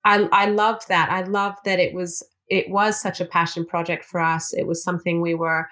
[0.04, 1.10] I I love that.
[1.10, 4.52] I love that it was it was such a passion project for us.
[4.54, 5.68] It was something we were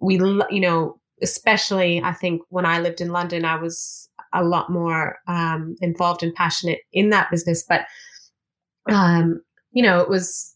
[0.00, 0.14] we
[0.50, 5.18] you know especially I think when I lived in London, I was a lot more
[5.28, 7.82] um, involved and passionate in that business, but
[8.90, 9.42] um,
[9.72, 10.54] you know, it was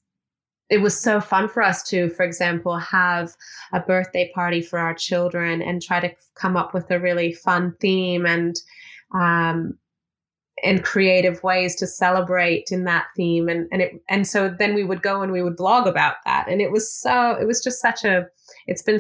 [0.75, 3.37] it was so fun for us to, for example, have
[3.73, 7.77] a birthday party for our children and try to come up with a really fun
[7.81, 8.61] theme and
[9.15, 9.79] um,
[10.65, 13.49] and creative ways to celebrate in that theme.
[13.49, 16.49] And and it and so then we would go and we would blog about that.
[16.49, 18.27] And it was so it was just such a
[18.67, 18.99] it's been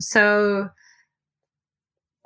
[0.00, 0.68] so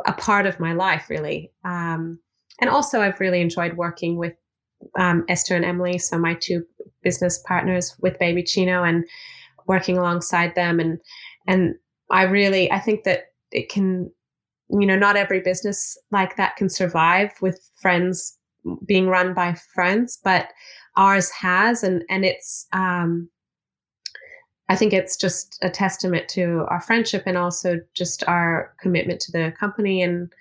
[0.06, 1.52] a part of my life really.
[1.62, 2.18] Um,
[2.58, 4.32] and also I've really enjoyed working with
[4.98, 6.64] um, Esther and Emily, so my two
[7.02, 9.04] business partners with Babyccino, and
[9.66, 10.80] working alongside them.
[10.80, 10.98] And
[11.46, 11.74] and
[12.10, 14.10] I really I think that it can,
[14.70, 18.38] you know, not every business like that can survive with friends
[18.86, 20.48] being run by friends, but
[20.96, 22.66] ours has, and and it's.
[22.72, 23.28] Um,
[24.68, 29.32] I think it's just a testament to our friendship and also just our commitment to
[29.32, 30.32] the company and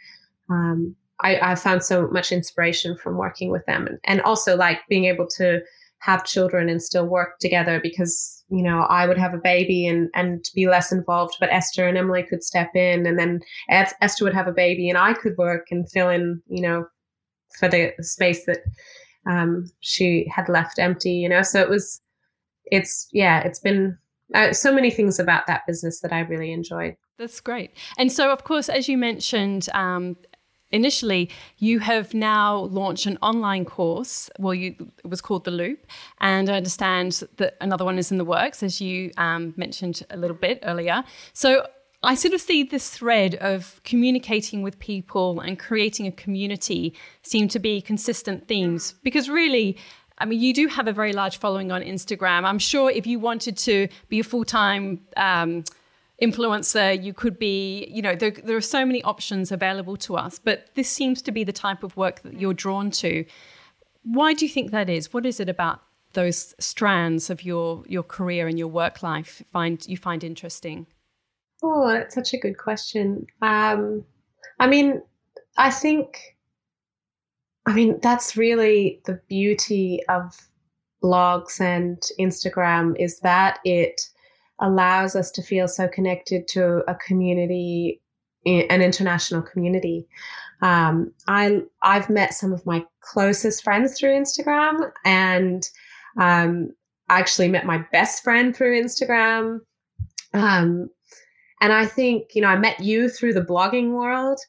[0.50, 4.80] um, I, I found so much inspiration from working with them and, and also like
[4.90, 5.62] being able to
[6.02, 10.10] have children and still work together because you know I would have a baby and
[10.16, 14.34] and be less involved, but Esther and Emily could step in, and then Esther would
[14.34, 16.86] have a baby and I could work and fill in, you know,
[17.60, 18.62] for the space that
[19.30, 21.12] um, she had left empty.
[21.12, 22.02] You know, so it was,
[22.66, 23.98] it's yeah, it's been
[24.34, 26.96] uh, so many things about that business that I really enjoyed.
[27.20, 27.78] That's great.
[28.00, 30.18] And so, of course, as you mentioned, um,
[30.72, 35.86] initially you have now launched an online course well you it was called the loop
[36.20, 40.18] and i understand that another one is in the works as you um, mentioned a
[40.18, 41.04] little bit earlier
[41.34, 41.66] so
[42.04, 47.48] i sort of see this thread of communicating with people and creating a community seem
[47.48, 49.78] to be consistent themes because really
[50.18, 52.44] I mean, you do have a very large following on Instagram.
[52.44, 55.64] I'm sure if you wanted to be a full time um,
[56.22, 60.40] influencer, you could be, you know, there, there are so many options available to us,
[60.40, 63.26] but this seems to be the type of work that you're drawn to.
[64.04, 65.14] Why do you think that is?
[65.14, 65.82] What is it about
[66.14, 70.88] those strands of your your career and your work life find you find interesting?
[71.64, 73.28] Oh, that's such a good question.
[73.42, 74.04] Um,
[74.60, 75.02] I mean,
[75.58, 76.36] I think,
[77.66, 80.36] I mean, that's really the beauty of
[81.04, 84.02] blogs and Instagram is that it
[84.62, 88.02] allows us to feel so connected to a community,
[88.46, 90.08] an international community.
[90.62, 95.68] Um, I I've met some of my closest friends through Instagram, and
[96.20, 96.70] um,
[97.10, 99.60] I actually met my best friend through Instagram.
[100.34, 100.90] Um,
[101.62, 104.40] and I think you know I met you through the blogging world,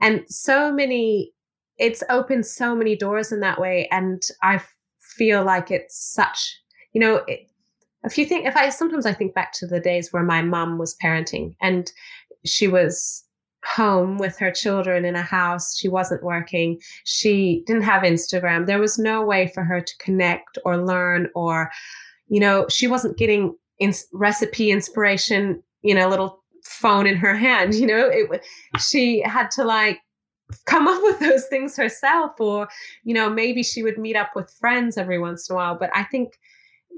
[0.00, 1.32] and so many.
[1.78, 4.60] It's opened so many doors in that way, and I
[5.00, 6.60] feel like it's such
[6.92, 7.48] you know it,
[8.04, 10.78] if you think if i sometimes i think back to the days where my mom
[10.78, 11.92] was parenting and
[12.44, 13.24] she was
[13.64, 18.80] home with her children in a house she wasn't working she didn't have instagram there
[18.80, 21.70] was no way for her to connect or learn or
[22.28, 27.74] you know she wasn't getting in- recipe inspiration in a little phone in her hand
[27.76, 28.44] you know it
[28.78, 30.00] she had to like
[30.66, 32.68] come up with those things herself or
[33.04, 35.90] you know maybe she would meet up with friends every once in a while but
[35.94, 36.38] i think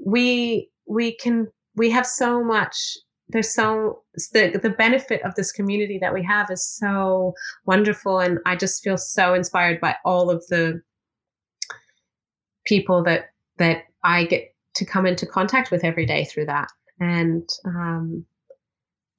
[0.03, 2.97] we we can we have so much
[3.29, 4.01] there's so
[4.33, 7.33] the the benefit of this community that we have is so
[7.65, 10.81] wonderful and i just feel so inspired by all of the
[12.65, 16.67] people that that i get to come into contact with every day through that.
[16.99, 18.25] And um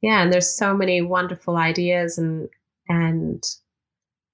[0.03, 2.49] yeah and there's so many wonderful ideas and
[2.89, 3.43] and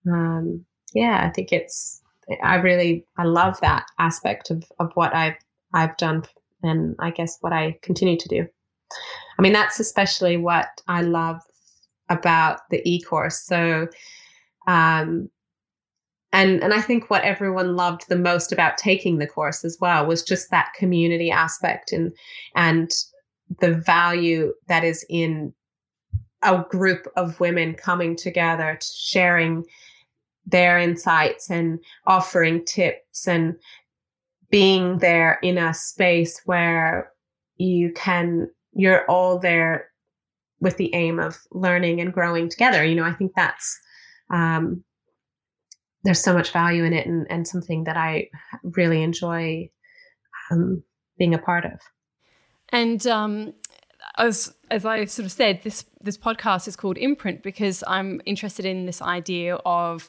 [0.07, 0.65] um
[0.95, 2.03] yeah i think it's
[2.43, 5.37] i really i love that aspect of of what i've
[5.75, 6.23] i've done
[6.63, 8.47] and I guess what I continue to do.
[9.39, 11.41] I mean, that's especially what I love
[12.09, 13.41] about the e course.
[13.41, 13.89] So,
[14.67, 15.31] um,
[16.33, 20.07] and and I think what everyone loved the most about taking the course as well
[20.07, 22.13] was just that community aspect and
[22.57, 22.91] and
[23.61, 25.53] the value that is in
[26.43, 29.65] a group of women coming together sharing
[30.47, 33.55] their insights and offering tips and
[34.53, 37.11] being there in a space where
[37.57, 39.89] you can you're all there
[40.61, 43.81] with the aim of learning and growing together you know i think that's
[44.31, 44.83] um,
[46.05, 48.29] there's so much value in it and, and something that I
[48.63, 49.71] really enjoy
[50.51, 50.83] um,
[51.19, 51.79] being a part of.
[52.71, 53.55] And um,
[54.19, 58.65] as as I sort of said, this this podcast is called Imprint because I'm interested
[58.65, 60.09] in this idea of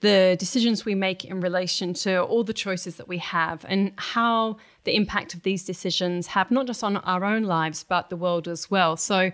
[0.00, 4.56] the decisions we make in relation to all the choices that we have and how
[4.84, 8.46] the impact of these decisions have not just on our own lives but the world
[8.46, 8.96] as well.
[8.96, 9.32] So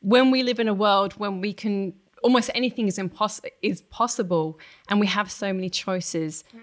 [0.00, 1.92] when we live in a world when we can
[2.22, 6.60] almost anything is impossible is possible and we have so many choices mm.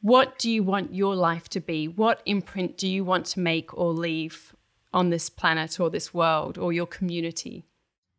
[0.00, 3.76] what do you want your life to be what imprint do you want to make
[3.76, 4.54] or leave
[4.92, 7.64] on this planet or this world or your community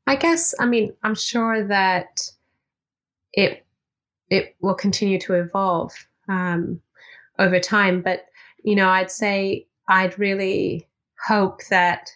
[0.07, 2.32] i guess i mean i'm sure that
[3.34, 3.62] it
[4.30, 5.94] it will continue to evolve
[6.28, 6.82] um,
[7.40, 8.02] over time.
[8.02, 8.28] But
[8.64, 10.88] you know i'd say i'd really
[11.28, 12.10] hope that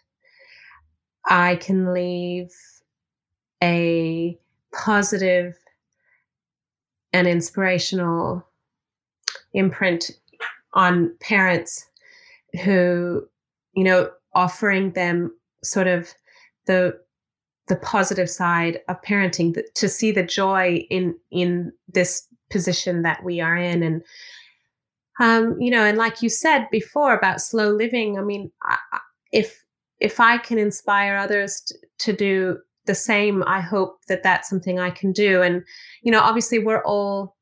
[1.25, 2.49] i can leave
[3.63, 4.37] a
[4.73, 5.55] positive
[7.13, 8.45] and inspirational
[9.53, 10.11] imprint
[10.73, 11.89] on parents
[12.63, 13.27] who
[13.73, 15.31] you know offering them
[15.63, 16.13] sort of
[16.65, 16.97] the
[17.67, 23.41] the positive side of parenting to see the joy in in this position that we
[23.41, 23.83] are in.
[23.83, 24.03] And
[25.19, 28.51] um you know and like you said before about slow living i mean
[29.31, 29.63] if
[29.99, 34.79] if i can inspire others to, to do the same i hope that that's something
[34.79, 35.41] i can do.
[35.41, 35.63] And
[36.03, 37.35] you know obviously we're all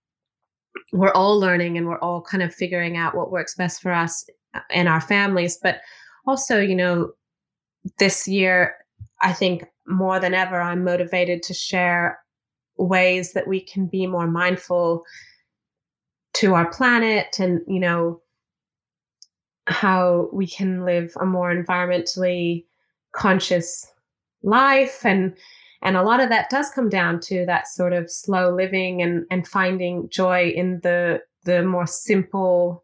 [0.93, 4.25] we're all learning and we're all kind of figuring out what works best for us
[4.69, 5.59] and our families.
[5.61, 5.81] But
[6.25, 7.11] also you know
[7.99, 8.75] this year
[9.21, 12.19] i think more than ever i'm motivated to share
[12.77, 15.03] ways that we can be more mindful
[16.33, 18.21] to our planet and you know
[19.67, 22.65] how we can live a more environmentally
[23.13, 23.91] conscious
[24.43, 25.05] life.
[25.05, 25.35] And
[25.81, 29.25] and a lot of that does come down to that sort of slow living and
[29.31, 32.83] and finding joy in the the more simple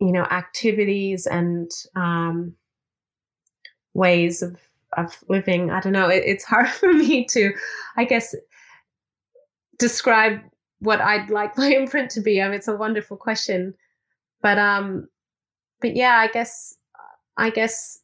[0.00, 2.54] you know activities and um,
[3.96, 4.56] ways of
[4.96, 5.70] of living.
[5.70, 6.08] I don't know.
[6.08, 7.52] It, it's hard for me to
[7.96, 8.34] i guess
[9.78, 10.40] describe
[10.80, 12.40] what i'd like my imprint to be.
[12.40, 13.74] I mean, it's a wonderful question.
[14.42, 15.08] But um
[15.80, 16.76] but yeah i guess
[17.36, 18.00] i guess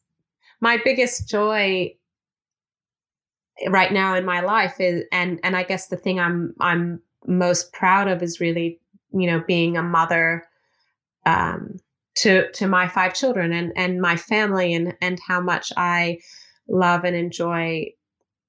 [0.61, 1.91] my biggest joy
[3.67, 7.71] right now in my life is and and I guess the thing I'm I'm most
[7.73, 8.79] proud of is really
[9.11, 10.45] you know being a mother
[11.25, 11.79] um
[12.15, 16.19] to to my five children and and my family and and how much I
[16.67, 17.91] love and enjoy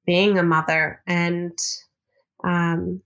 [0.07, 1.57] being a mother and
[2.45, 3.01] um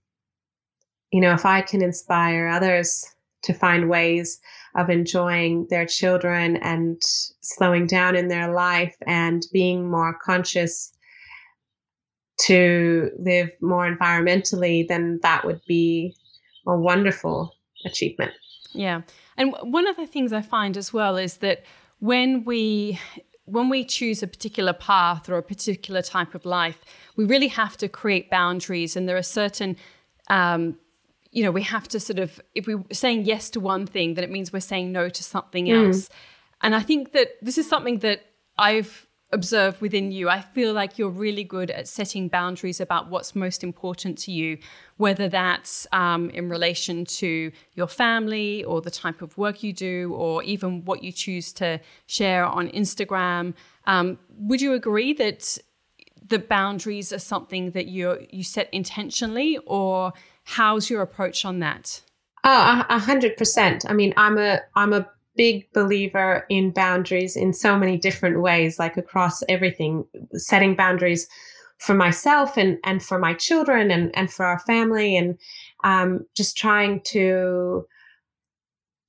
[1.11, 3.05] you know if I can inspire others
[3.43, 4.39] to find ways
[4.75, 7.01] of enjoying their children and
[7.41, 10.91] slowing down in their life and being more conscious
[12.39, 16.15] to live more environmentally, then that would be
[16.67, 17.53] a wonderful
[17.85, 18.31] achievement.
[18.73, 19.01] Yeah.
[19.39, 21.63] And one of the things I find as well is that
[21.99, 22.99] when we
[23.45, 26.79] when we choose a particular path or a particular type of life,
[27.15, 29.75] we really have to create boundaries, and there are certain
[30.29, 30.77] um,
[31.31, 34.23] you know, we have to sort of, if we're saying yes to one thing, then
[34.23, 35.87] it means we're saying no to something mm.
[35.87, 36.09] else.
[36.61, 38.21] And I think that this is something that
[38.57, 40.29] I've observed within you.
[40.29, 44.57] I feel like you're really good at setting boundaries about what's most important to you,
[44.97, 50.13] whether that's um, in relation to your family or the type of work you do,
[50.15, 53.53] or even what you choose to share on Instagram.
[53.85, 55.57] Um, would you agree that
[56.27, 60.13] the boundaries are something that you you set intentionally, or
[60.49, 62.01] How's your approach on that?
[62.43, 63.85] Oh, a hundred percent.
[63.87, 65.07] I mean, I'm a I'm a
[65.39, 71.29] big believer in boundaries in so many different ways, like across everything, setting boundaries
[71.77, 75.39] for myself and and for my children and and for our family, and
[75.85, 77.87] um, just trying to,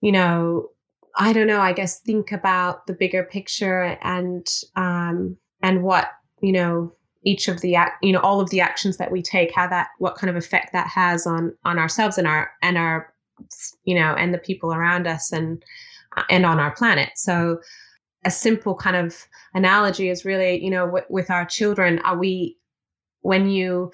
[0.01, 0.69] you know,
[1.17, 1.61] I don't know.
[1.61, 7.61] I guess think about the bigger picture and um, and what you know each of
[7.61, 10.37] the you know all of the actions that we take how that what kind of
[10.37, 13.13] effect that has on on ourselves and our and our
[13.83, 15.65] you know and the people around us and
[16.29, 17.59] and on our planet so
[18.25, 22.57] a simple kind of analogy is really you know w- with our children are we
[23.23, 23.91] when you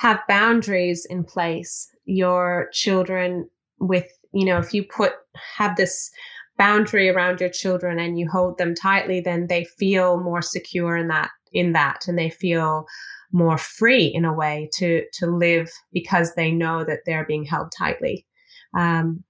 [0.00, 3.46] have boundaries in place, your children
[3.80, 5.12] with, you know, if you put,
[5.56, 6.10] have this
[6.56, 11.08] boundary around your children and you hold them tightly, then they feel more secure in
[11.08, 12.86] that, in that, and they feel
[13.30, 17.70] more free in a way to, to live because they know that they're being held
[17.76, 18.26] tightly.
[18.74, 19.22] Um,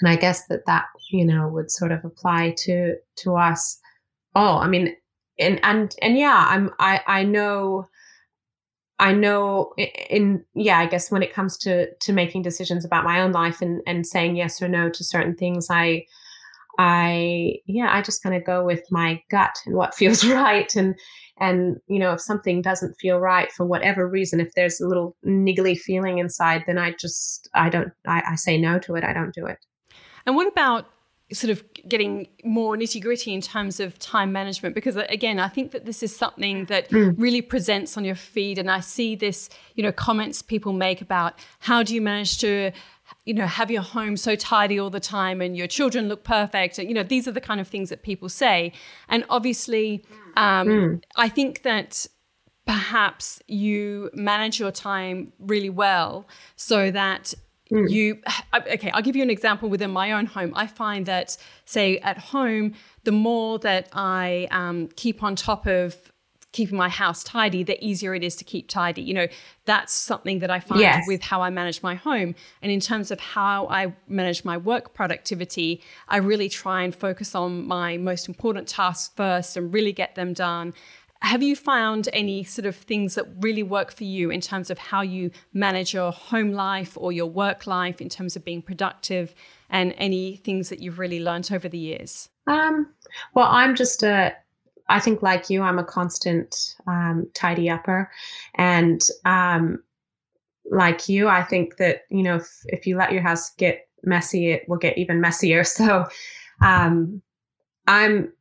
[0.00, 3.78] and I guess that that, you know, would sort of apply to, to us
[4.34, 4.58] all.
[4.58, 4.94] I mean,
[5.38, 7.88] and, and, and yeah, I'm, I, I know,
[8.98, 9.72] I know
[10.10, 13.62] in yeah, I guess when it comes to to making decisions about my own life
[13.62, 16.04] and and saying yes or no to certain things, I
[16.78, 20.76] I yeah, I just kind of go with my gut and what feels right.
[20.76, 20.96] And
[21.40, 25.16] and you know if something doesn't feel right for whatever reason if there's a little
[25.26, 29.04] niggly feeling inside then i just i don't I, I, say no to it.
[29.04, 29.58] I don't do it
[30.26, 30.86] and what about
[31.32, 35.48] sort of getting more nitty gritty in terms of time management because uh, again i
[35.48, 37.14] think that this is something that mm.
[37.16, 41.38] really presents on your feed and i see this you know comments people make about
[41.60, 42.72] how do you manage to
[43.24, 46.78] you know have your home so tidy all the time and your children look perfect
[46.78, 48.72] and you know these are the kind of things that people say
[49.08, 50.04] and obviously
[50.36, 51.02] um, mm.
[51.16, 52.06] i think that
[52.66, 57.34] perhaps you manage your time really well so that
[57.70, 57.90] Mm.
[57.90, 58.18] You
[58.54, 58.90] okay?
[58.90, 60.52] I'll give you an example within my own home.
[60.54, 66.10] I find that, say, at home, the more that I um, keep on top of
[66.52, 69.02] keeping my house tidy, the easier it is to keep tidy.
[69.02, 69.26] You know,
[69.66, 71.04] that's something that I find yes.
[71.06, 72.34] with how I manage my home.
[72.60, 77.36] And in terms of how I manage my work productivity, I really try and focus
[77.36, 80.74] on my most important tasks first and really get them done.
[81.22, 84.78] Have you found any sort of things that really work for you in terms of
[84.78, 89.34] how you manage your home life or your work life in terms of being productive
[89.68, 92.30] and any things that you've really learned over the years?
[92.46, 92.92] Um,
[93.34, 94.34] well, I'm just a,
[94.88, 98.10] I think like you, I'm a constant um, tidy upper.
[98.54, 99.82] And um,
[100.70, 104.50] like you, I think that, you know, if, if you let your house get messy,
[104.50, 105.64] it will get even messier.
[105.64, 106.06] So
[106.62, 107.22] um,
[107.86, 108.32] I'm,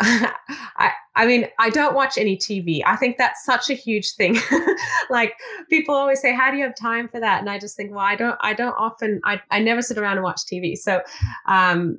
[0.00, 2.82] I, I mean, I don't watch any TV.
[2.86, 4.36] I think that's such a huge thing.
[5.10, 5.34] like
[5.68, 8.00] people always say, "How do you have time for that?" And I just think, well,
[8.00, 8.36] I don't.
[8.40, 9.20] I don't often.
[9.24, 10.76] I I never sit around and watch TV.
[10.76, 11.02] So,
[11.46, 11.98] um,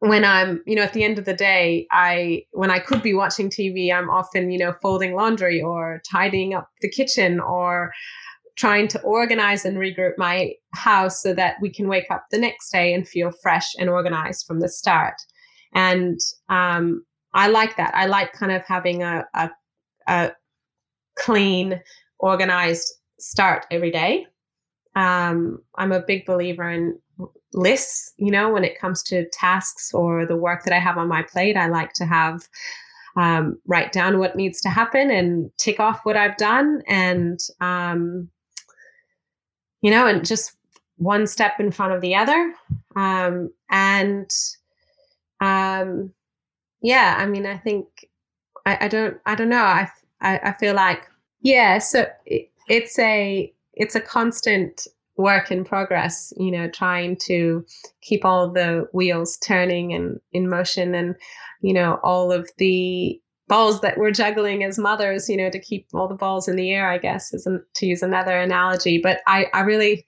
[0.00, 3.14] when I'm, you know, at the end of the day, I when I could be
[3.14, 7.92] watching TV, I'm often, you know, folding laundry or tidying up the kitchen or
[8.56, 12.70] trying to organize and regroup my house so that we can wake up the next
[12.70, 15.16] day and feel fresh and organized from the start.
[15.76, 16.18] And
[16.48, 17.04] um,
[17.34, 17.94] I like that.
[17.94, 19.50] I like kind of having a, a,
[20.08, 20.32] a
[21.16, 21.80] clean,
[22.18, 24.26] organized start every day.
[24.96, 26.98] Um, I'm a big believer in
[27.52, 31.08] lists, you know, when it comes to tasks or the work that I have on
[31.08, 31.56] my plate.
[31.56, 32.48] I like to have
[33.16, 38.30] um, write down what needs to happen and tick off what I've done and, um,
[39.82, 40.52] you know, and just
[40.96, 42.54] one step in front of the other.
[42.94, 44.30] Um, and
[45.40, 46.12] um,
[46.82, 47.86] yeah, I mean, I think
[48.64, 49.64] I, I don't, I don't know.
[49.64, 49.88] I,
[50.20, 51.08] I, I feel like,
[51.40, 57.64] yeah, so it, it's a, it's a constant work in progress, you know, trying to
[58.02, 61.14] keep all the wheels turning and in motion and,
[61.62, 65.86] you know, all of the balls that we're juggling as mothers, you know, to keep
[65.94, 68.98] all the balls in the air, I guess, is an, to use another analogy.
[68.98, 70.06] But I, I really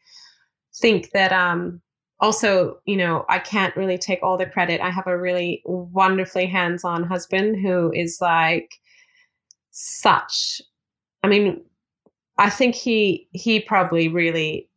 [0.81, 1.81] think that um,
[2.21, 4.81] also, you know, I can't really take all the credit.
[4.81, 8.71] I have a really wonderfully hands on husband who is like
[9.71, 10.61] such,
[11.23, 11.62] I mean,
[12.39, 14.69] I think he he probably really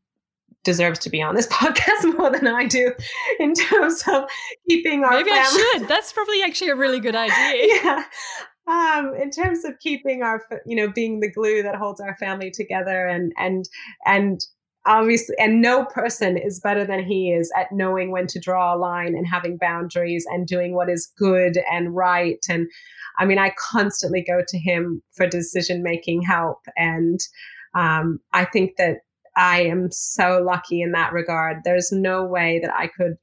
[0.63, 2.93] deserves to be on this podcast more than I do
[3.39, 4.29] in terms of
[4.67, 5.43] keeping our maybe family.
[5.43, 5.87] I should.
[5.87, 7.35] That's probably actually a really good idea.
[7.83, 8.03] yeah.
[8.67, 12.51] Um, in terms of keeping our, you know, being the glue that holds our family
[12.51, 13.67] together, and and
[14.05, 14.45] and
[14.85, 18.77] obviously and no person is better than he is at knowing when to draw a
[18.77, 22.43] line and having boundaries and doing what is good and right.
[22.49, 22.67] And
[23.19, 26.59] i mean i constantly go to him for decision making help.
[26.77, 27.19] And
[27.75, 28.97] um, i think that
[29.35, 31.57] i am so lucky in that regard.
[31.63, 33.17] There's no way that i could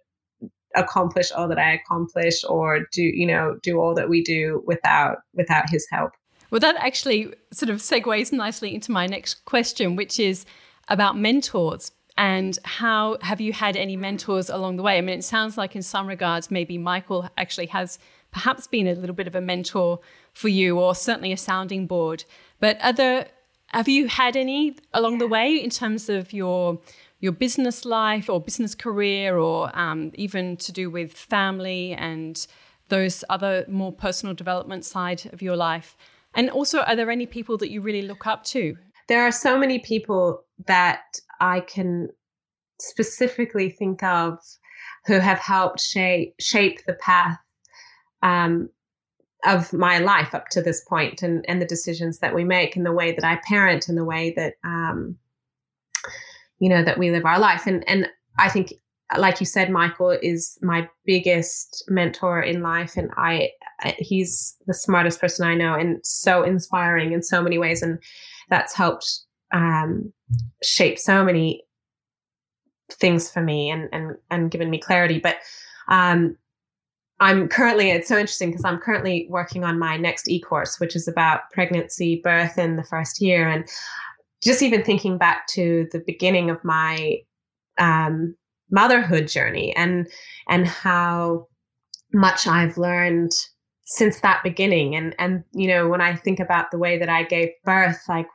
[0.77, 5.19] accomplish all that i accomplish or do you know do all that we do without
[5.35, 6.13] without his help.
[6.51, 10.47] Well that actually sort of segues nicely into my next question which is
[10.89, 14.99] about mentors and how have you had any mentors along the way?
[14.99, 17.99] I mean, it sounds like in some regards, maybe Michael actually has
[18.33, 20.01] perhaps been a little bit of a mentor
[20.35, 22.25] for you, or certainly a sounding board.
[22.59, 23.27] But other,
[23.69, 26.81] have you had any along the way in terms of your
[27.21, 32.47] your business life or business career, or um, even to do with family and
[32.89, 35.97] those other more personal development side of your life?
[36.35, 38.77] And also, are there any people that you really look up to?
[39.09, 41.03] there are so many people that
[41.41, 42.09] I can
[42.81, 44.39] specifically think of
[45.07, 47.39] who have helped shape shape the path
[48.23, 48.69] um,
[49.45, 52.85] of my life up to this point and, and the decisions that we make and
[52.85, 55.17] the way that I parent and the way that um,
[56.59, 57.67] you know that we live our life.
[57.67, 58.75] And and I think
[59.17, 63.51] like you said Michael is my biggest mentor in life and I
[63.99, 67.99] he's the smartest person I know and so inspiring in so many ways and
[68.51, 69.21] that's helped
[69.53, 70.13] um,
[70.63, 71.63] shape so many
[72.91, 75.37] things for me and and and given me clarity but
[75.89, 76.37] um,
[77.21, 80.95] I'm currently, it's so interesting because I'm currently working on my next e course, which
[80.95, 83.49] is about pregnancy, birth in the first year.
[83.49, 83.69] And
[84.43, 87.17] just even thinking back to the beginning of my
[87.79, 88.37] um,
[88.71, 90.07] motherhood journey and
[90.49, 91.49] and how
[92.13, 93.33] much I've learned
[93.85, 94.95] since that beginning.
[94.95, 98.29] And and you know, when I think about the way that I gave birth, like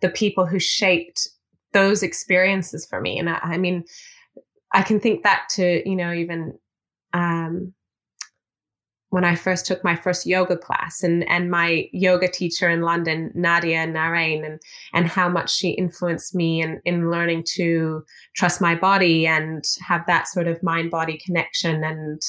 [0.00, 1.28] the people who shaped
[1.72, 3.18] those experiences for me.
[3.18, 3.84] And I, I mean,
[4.72, 6.58] I can think back to, you know, even
[7.12, 7.74] um,
[9.10, 13.32] when I first took my first yoga class and and my yoga teacher in London,
[13.34, 14.60] Nadia Narain, and
[14.94, 18.04] and how much she influenced me in in learning to
[18.36, 22.22] trust my body and have that sort of mind body connection and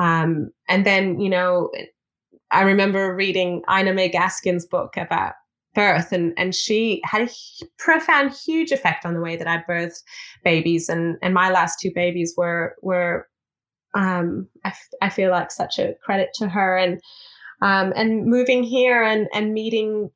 [0.00, 1.70] um, and then you know
[2.52, 5.32] I remember reading Ina May Gaskin's book about
[5.74, 7.30] birth and and she had a
[7.78, 10.02] profound huge effect on the way that I birthed
[10.44, 13.28] babies and and my last two babies were were
[13.94, 17.00] um, I, f- I feel like such a credit to her and
[17.60, 20.10] um, and moving here and and meeting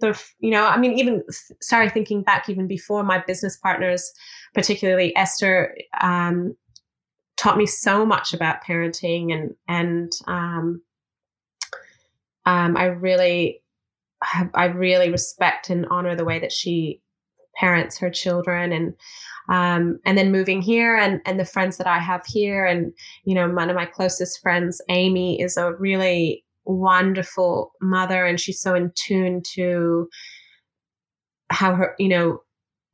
[0.00, 1.22] the you know I mean even
[1.60, 4.12] sorry thinking back even before my business partners
[4.54, 6.56] particularly Esther um,
[7.36, 10.82] taught me so much about parenting and and um,
[12.46, 13.62] um, I really
[14.54, 17.00] I really respect and honor the way that she
[17.56, 18.94] parents her children and
[19.48, 22.92] um, and then moving here and and the friends that I have here and
[23.24, 28.60] you know one of my closest friends Amy is a really wonderful mother and she's
[28.60, 30.08] so in tune to
[31.50, 32.42] how her you know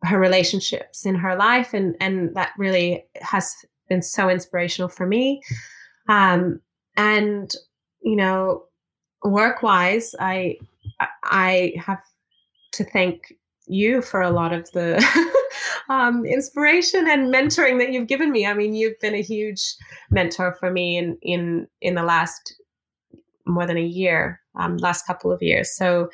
[0.03, 3.53] her relationships in her life and and that really has
[3.89, 5.43] been so inspirational for me.
[6.09, 6.61] Um
[6.97, 7.55] and
[8.03, 8.64] you know
[9.24, 10.57] work wise i
[11.24, 12.01] i have
[12.72, 13.32] to thank
[13.66, 15.03] you for a lot of the
[15.89, 18.47] um, inspiration and mentoring that you've given me.
[18.47, 19.62] I mean, you've been a huge
[20.11, 22.55] mentor for me in in in the last
[23.47, 25.70] more than a year, um, last couple of years.
[25.76, 26.09] So,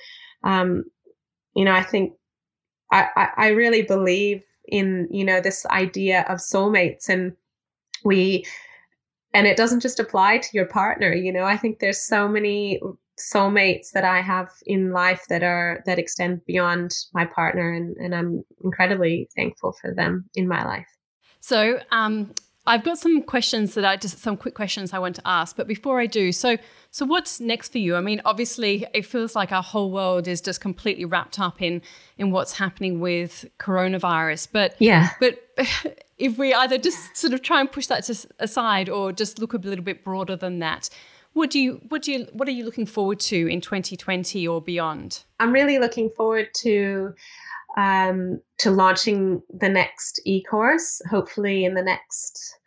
[0.45, 0.85] um,
[1.55, 2.12] you know, I think
[2.91, 7.33] I, I, I really believe in you know this idea of soulmates, and
[8.05, 8.45] we
[9.35, 11.12] and it doesn't just apply to your partner.
[11.12, 12.81] You know, I think there's so many
[13.23, 18.14] soulmates that I have in life that are that extend beyond my partner, and and
[18.14, 20.89] I'm incredibly thankful for them in my life.
[21.41, 22.33] So, um,
[22.66, 25.66] I've got some questions that I just some quick questions I want to ask, but
[25.66, 26.57] before I do, so
[26.91, 27.97] so what's next for you?
[27.97, 31.83] I mean, obviously, it feels like our whole world is just completely wrapped up in
[32.18, 35.39] in what's happening with coronavirus, but yeah, but.
[36.18, 38.09] If we either just sort of try and push that
[38.39, 40.89] aside or just look a little bit broader than that,
[41.35, 44.61] what do you what do you what are you looking forward to in 2020 or
[44.61, 45.24] beyond?
[45.41, 47.14] I'm really looking forward to
[47.76, 52.59] um, to launching the next e-course, hopefully in the next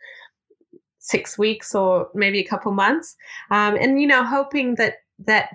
[0.98, 3.16] six weeks or maybe a couple months,
[3.50, 5.50] um, and you know, hoping that that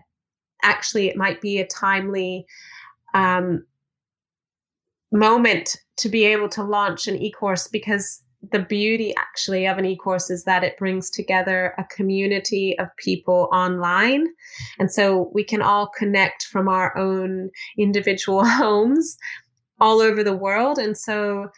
[0.64, 2.45] actually it might be a timely
[3.14, 3.66] um,
[5.12, 8.22] moment to be able to launch an e-course because
[8.52, 13.50] the beauty actually of an e-course is that it brings together a community of people
[13.54, 14.28] online.
[14.80, 19.18] And so we can all connect from our own individual homes
[19.80, 20.80] all over the world.
[20.80, 21.50] And so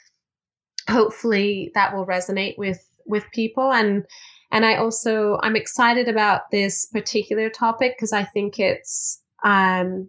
[0.90, 3.72] hopefully that will resonate with with people.
[3.72, 4.06] And
[4.54, 10.08] and i also i'm excited about this particular topic because i think it's um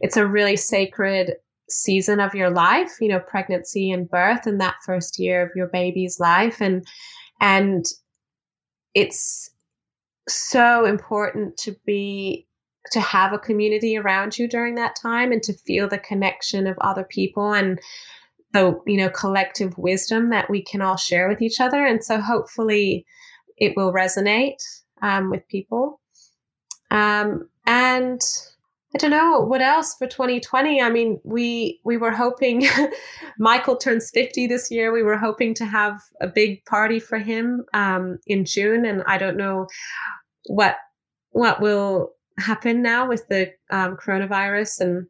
[0.00, 1.34] it's a really sacred
[1.74, 5.68] season of your life you know pregnancy and birth and that first year of your
[5.68, 6.60] baby's life.
[6.60, 6.86] And
[7.40, 7.84] and
[8.94, 9.50] it's
[10.28, 12.46] so important to be
[12.92, 16.76] to have a community around you during that time and to feel the connection of
[16.80, 17.80] other people and
[18.52, 21.84] the you know collective wisdom that we can all share with each other.
[21.84, 23.04] And so hopefully
[23.56, 24.62] it will resonate
[25.02, 26.00] um, with people.
[26.90, 28.20] Um, and
[28.94, 30.80] I don't know what else for 2020.
[30.80, 32.68] I mean, we we were hoping
[33.38, 34.92] Michael turns 50 this year.
[34.92, 39.18] We were hoping to have a big party for him um, in June, and I
[39.18, 39.66] don't know
[40.46, 40.76] what
[41.30, 45.06] what will happen now with the um, coronavirus and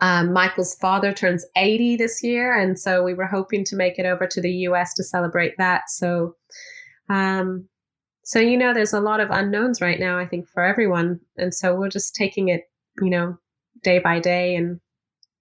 [0.00, 2.58] um, Michael's father turns 80 this year.
[2.58, 5.88] And so we were hoping to make it over to the US to celebrate that.
[5.88, 6.36] So,
[7.08, 7.68] um,
[8.24, 11.20] so, you know, there's a lot of unknowns right now, I think, for everyone.
[11.36, 12.64] And so we're just taking it,
[13.00, 13.38] you know,
[13.82, 14.80] day by day and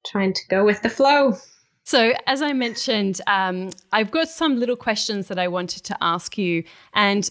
[0.06, 1.38] trying to go with the flow.
[1.84, 6.38] So, as I mentioned, um, I've got some little questions that I wanted to ask
[6.38, 6.64] you.
[6.94, 7.30] And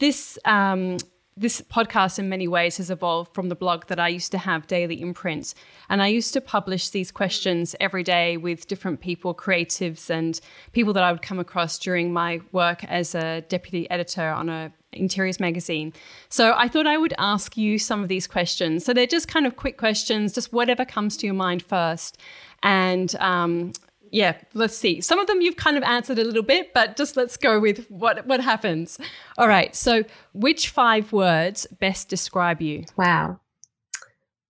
[0.00, 0.96] this um,
[1.40, 4.66] this podcast in many ways has evolved from the blog that I used to have,
[4.66, 5.54] Daily Imprint.
[5.88, 10.38] And I used to publish these questions every day with different people, creatives, and
[10.72, 14.70] people that I would come across during my work as a deputy editor on a
[14.92, 15.94] interiors magazine.
[16.28, 18.84] So I thought I would ask you some of these questions.
[18.84, 22.18] So they're just kind of quick questions, just whatever comes to your mind first.
[22.62, 23.72] And um,
[24.10, 25.00] yeah, let's see.
[25.00, 27.86] Some of them you've kind of answered a little bit, but just let's go with
[27.88, 28.98] what what happens.
[29.38, 29.74] All right.
[29.74, 32.84] So, which five words best describe you?
[32.96, 33.38] Wow.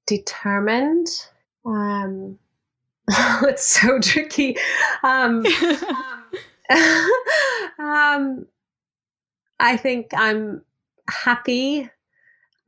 [0.07, 1.09] Determined.
[1.65, 2.39] Um
[3.09, 4.57] it's so tricky.
[5.03, 5.45] Um,
[7.79, 8.47] um
[9.59, 10.63] I think I'm
[11.09, 11.91] happy.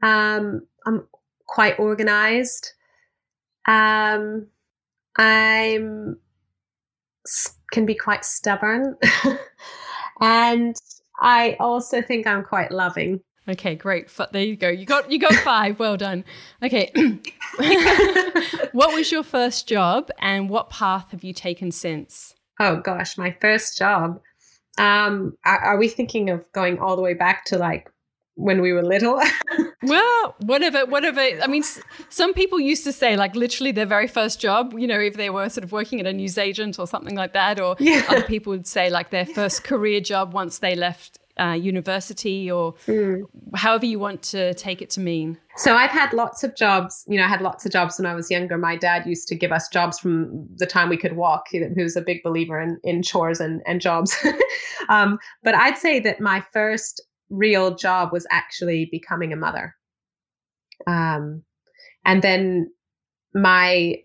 [0.03, 1.07] Um I'm
[1.47, 2.73] quite organized.
[3.67, 4.49] Um
[5.17, 6.19] I'm
[7.71, 8.97] can be quite stubborn.
[10.21, 10.77] and
[11.21, 13.21] I also think I'm quite loving.
[13.49, 14.09] Okay, great.
[14.31, 14.69] There you go.
[14.69, 15.79] You got you got five.
[15.79, 16.25] well done.
[16.63, 16.93] Okay.
[18.73, 22.35] what was your first job and what path have you taken since?
[22.61, 24.21] Oh gosh, my first job.
[24.79, 27.91] Um are, are we thinking of going all the way back to like
[28.35, 29.21] when we were little.
[29.83, 31.21] well, whatever, whatever.
[31.21, 31.63] I mean,
[32.09, 35.31] some people used to say like literally their very first job, you know, if they
[35.31, 38.05] were sort of working at a newsagent or something like that, or yeah.
[38.09, 42.75] other people would say like their first career job once they left uh, university or
[42.87, 43.23] mm.
[43.55, 45.39] however you want to take it to mean.
[45.57, 47.05] So I've had lots of jobs.
[47.09, 48.59] You know, I had lots of jobs when I was younger.
[48.59, 51.47] My dad used to give us jobs from the time we could walk.
[51.51, 54.15] He, he was a big believer in, in chores and, and jobs.
[54.89, 57.01] um, but I'd say that my first
[57.33, 59.75] real job was actually becoming a mother.
[60.87, 61.43] Um,
[62.05, 62.71] and then
[63.35, 63.97] my,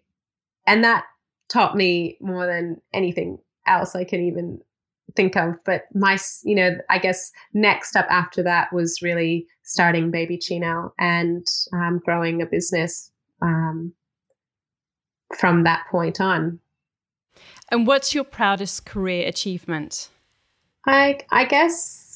[0.66, 1.06] and that
[1.50, 4.62] taught me more than anything else I can even
[5.16, 5.56] think of.
[5.66, 11.46] But my, you know, I guess next up after that was really starting Babyccino and
[11.74, 13.12] um, growing a business
[13.42, 13.94] um,
[15.38, 16.60] from that point on.
[17.70, 20.10] And what's your proudest career achievement?
[20.86, 22.07] I I guess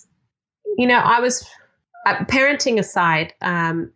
[0.78, 1.48] you know, I was
[2.06, 3.34] uh, parenting aside.
[3.42, 3.92] Um,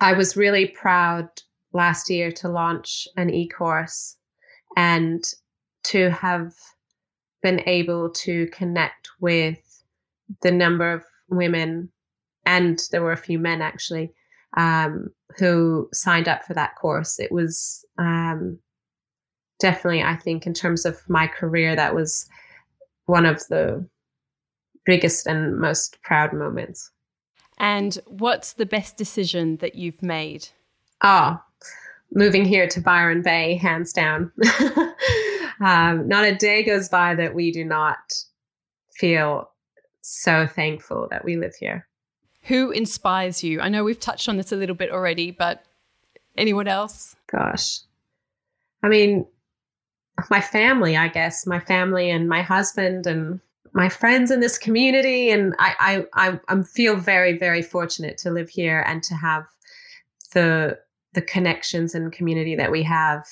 [0.00, 1.28] I was really proud
[1.72, 4.16] last year to launch an e-course
[4.76, 5.22] and
[5.84, 6.52] to have
[7.42, 9.58] been able to connect with
[10.42, 11.90] the number of women
[12.46, 14.12] and there were a few men actually
[14.56, 15.08] um,
[15.38, 17.18] who signed up for that course.
[17.18, 18.58] It was um,
[19.60, 22.28] definitely, I think, in terms of my career, that was
[23.06, 23.86] one of the
[24.90, 26.90] biggest and most proud moments.
[27.58, 30.48] And what's the best decision that you've made?
[31.02, 31.68] Ah, oh,
[32.12, 34.32] moving here to Byron Bay, hands down.
[35.60, 37.98] um, not a day goes by that we do not
[38.92, 39.50] feel
[40.00, 41.86] so thankful that we live here.
[42.44, 43.60] Who inspires you?
[43.60, 45.64] I know we've touched on this a little bit already, but
[46.36, 47.14] anyone else?
[47.30, 47.78] Gosh.
[48.82, 49.24] I mean,
[50.30, 53.40] my family, I guess, my family and my husband and
[53.72, 58.30] my friends in this community and I, I I i feel very very fortunate to
[58.30, 59.44] live here and to have
[60.32, 60.78] the
[61.14, 63.26] the connections and community that we have.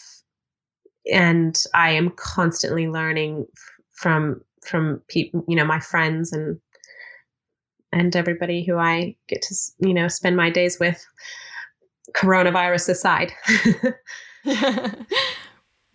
[1.12, 3.46] And I am constantly learning
[3.92, 6.58] from from people you know my friends and
[7.92, 11.04] and everybody who I get to you know spend my days with.
[12.16, 13.32] Coronavirus aside.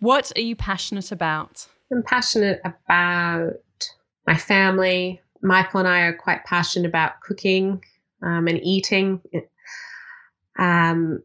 [0.04, 1.66] What are you passionate about?
[1.90, 3.54] I'm passionate about
[4.26, 5.20] my family.
[5.42, 7.84] Michael and I are quite passionate about cooking
[8.22, 9.20] um, and eating.
[10.58, 11.22] Um,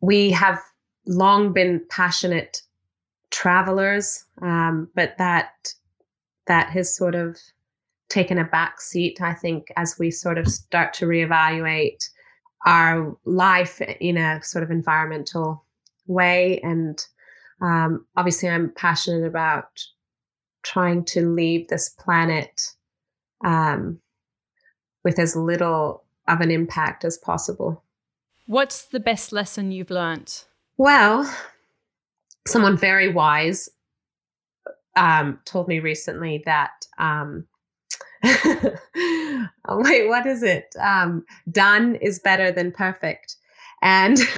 [0.00, 0.60] we have
[1.06, 2.62] long been passionate
[3.30, 5.72] travelers, um, but that
[6.46, 7.36] that has sort of
[8.08, 12.08] taken a back seat, I think, as we sort of start to reevaluate
[12.66, 15.64] our life in a sort of environmental
[16.06, 16.58] way.
[16.62, 16.98] And
[17.60, 19.68] um, obviously, I'm passionate about
[20.62, 22.60] trying to leave this planet
[23.44, 24.00] um,
[25.04, 27.82] with as little of an impact as possible.
[28.46, 30.44] What's the best lesson you've learned?
[30.76, 31.32] Well,
[32.46, 33.68] someone very wise
[34.96, 36.72] um, told me recently that.
[36.98, 37.46] Um,
[38.24, 40.74] oh, wait, what is it?
[40.80, 43.36] Um, done is better than perfect.
[43.80, 44.16] And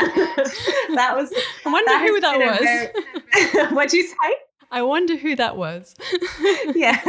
[0.99, 1.33] that was.
[1.65, 2.59] I wonder that who that was.
[2.59, 4.35] Very, what'd you say?
[4.71, 5.95] I wonder who that was.
[6.75, 7.01] yeah.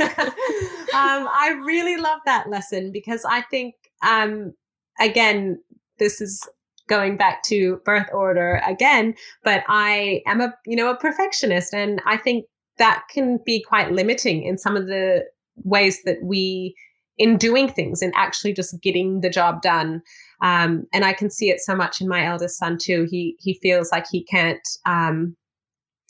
[0.94, 4.54] Um, I really love that lesson because I think, um,
[5.00, 5.62] again,
[6.00, 6.42] this is
[6.90, 11.74] going back to birth order again, but I am a, you know, a perfectionist.
[11.74, 12.46] And I think
[12.78, 15.24] that can be quite limiting in some of the
[15.64, 16.76] ways that we
[17.18, 20.02] in doing things and actually just getting the job done.
[20.42, 23.08] Um, and I can see it so much in my eldest son too.
[23.10, 25.36] He he feels like he can't um,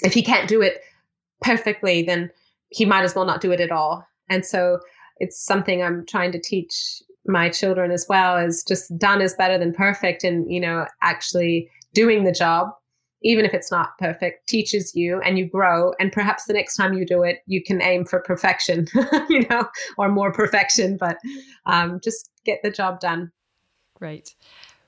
[0.03, 0.81] if he can't do it
[1.41, 2.29] perfectly, then
[2.69, 4.05] he might as well not do it at all.
[4.29, 4.79] And so
[5.17, 9.57] it's something I'm trying to teach my children as well is just done is better
[9.57, 12.69] than perfect and you know actually doing the job
[13.21, 16.93] even if it's not perfect teaches you and you grow and perhaps the next time
[16.93, 18.87] you do it you can aim for perfection
[19.29, 19.67] you know
[19.99, 21.17] or more perfection but
[21.67, 23.31] um, just get the job done.
[23.95, 24.35] Great.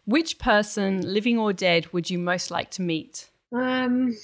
[0.05, 3.29] Which person living or dead would you most like to meet?
[3.51, 4.15] Um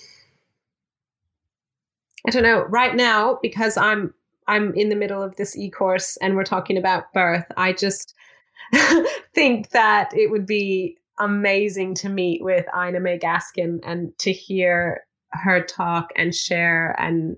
[2.27, 4.13] i don't know right now because i'm
[4.47, 8.13] i'm in the middle of this e-course and we're talking about birth i just
[9.33, 15.05] think that it would be amazing to meet with Ina May Gaskin and to hear
[15.31, 17.35] her talk and share and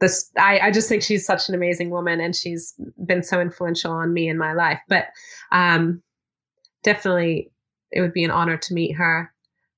[0.00, 2.74] this I, I just think she's such an amazing woman and she's
[3.04, 4.80] been so influential on me in my life.
[4.88, 5.06] But
[5.50, 6.02] um
[6.82, 7.50] definitely
[7.90, 9.32] it would be an honor to meet her.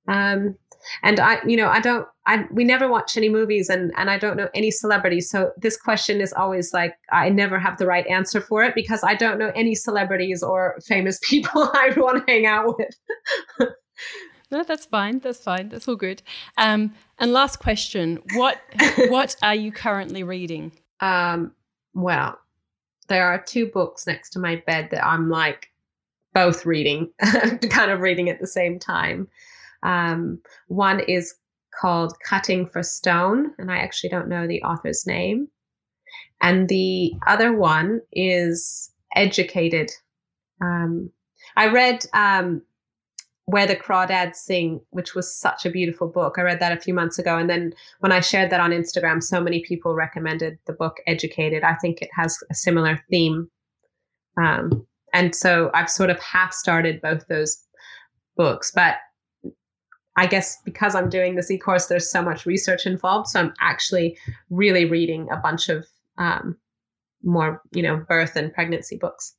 [0.09, 0.57] Um
[1.03, 4.19] and I, you know, I don't, I, we never watch any movies and, and I
[4.19, 5.31] don't know any celebrities.
[5.31, 9.05] So this question is always like, I never have the right answer for it because
[9.05, 13.69] I don't know any celebrities or famous people I want to hang out with.
[14.51, 15.19] no, that's fine.
[15.19, 15.69] That's fine.
[15.69, 16.23] That's all good.
[16.57, 18.59] Um, and last question, what,
[19.09, 20.73] what are you currently reading?
[21.01, 21.53] Um,
[21.93, 22.39] well,
[23.09, 25.69] there are two books next to my bed that I'm like
[26.33, 27.11] both reading,
[27.71, 29.29] kind of reading at the same time.
[29.83, 31.35] Um, one is
[31.81, 35.49] called Cutting for Stone, and I actually don't know the author's name.
[36.41, 39.91] And the other one is Educated.
[40.61, 41.11] Um,
[41.57, 42.63] I read um,
[43.47, 46.35] Where the Crawdads Sing, which was such a beautiful book.
[46.37, 47.39] I read that a few months ago.
[47.39, 51.63] And then when I shared that on Instagram, so many people recommended the book Educated.
[51.63, 53.49] I think it has a similar theme.
[54.37, 57.65] Um, and so I've sort of half started both those
[58.37, 58.97] books, but
[60.17, 63.29] I guess because I'm doing this e-course, there's so much research involved.
[63.29, 64.17] So I'm actually
[64.51, 65.87] really reading a bunch of
[66.19, 66.57] um,
[67.23, 69.35] more, you know, birth and pregnancy books.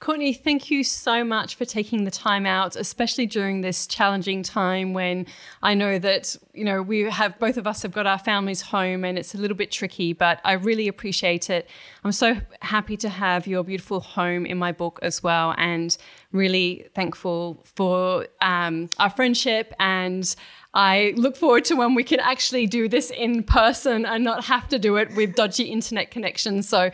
[0.00, 4.92] Courtney, thank you so much for taking the time out, especially during this challenging time
[4.92, 5.24] when
[5.62, 9.04] I know that, you know, we have both of us have got our families home
[9.04, 11.70] and it's a little bit tricky, but I really appreciate it.
[12.02, 15.96] I'm so happy to have your beautiful home in my book as well and
[16.34, 20.34] really thankful for um, our friendship and
[20.74, 24.68] I look forward to when we can actually do this in person and not have
[24.68, 26.68] to do it with dodgy internet connections.
[26.68, 26.90] So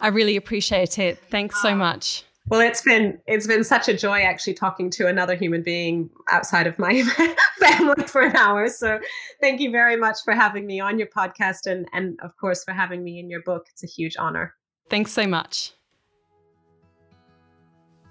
[0.00, 1.18] I really appreciate it.
[1.30, 2.24] Thanks so much.
[2.46, 6.66] Well, it's been it's been such a joy actually talking to another human being outside
[6.66, 7.02] of my
[7.58, 8.68] family for an hour.
[8.68, 9.00] So,
[9.40, 12.72] thank you very much for having me on your podcast and and of course for
[12.72, 13.66] having me in your book.
[13.70, 14.54] It's a huge honor.
[14.90, 15.72] Thanks so much.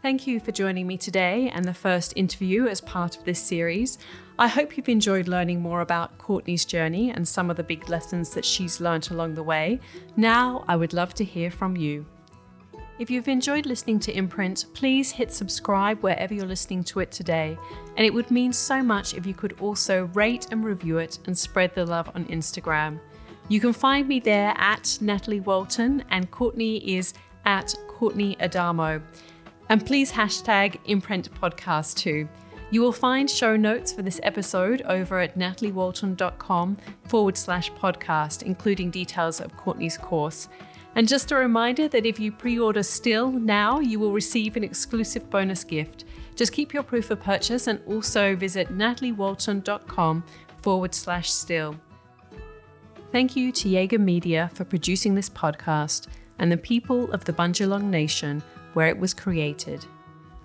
[0.03, 3.97] Thank you for joining me today and the first interview as part of this series.
[4.37, 8.31] I hope you've enjoyed learning more about Courtney's journey and some of the big lessons
[8.31, 9.79] that she's learnt along the way.
[10.17, 12.05] Now, I would love to hear from you.
[12.99, 17.57] If you've enjoyed listening to Imprint, please hit subscribe wherever you're listening to it today.
[17.95, 21.37] And it would mean so much if you could also rate and review it and
[21.37, 22.99] spread the love on Instagram.
[23.47, 27.13] You can find me there at Natalie Walton, and Courtney is
[27.45, 29.01] at Courtney Adamo.
[29.69, 32.27] And please hashtag Imprint Podcast too.
[32.71, 38.89] You will find show notes for this episode over at nataliewalton.com forward slash podcast, including
[38.89, 40.49] details of Courtney's course.
[40.95, 44.63] And just a reminder that if you pre order still now, you will receive an
[44.63, 46.05] exclusive bonus gift.
[46.35, 50.23] Just keep your proof of purchase and also visit nataliewalton.com
[50.61, 51.75] forward slash still.
[53.11, 56.07] Thank you to Jaeger Media for producing this podcast
[56.39, 58.41] and the people of the Bundjalung Nation
[58.73, 59.85] where it was created.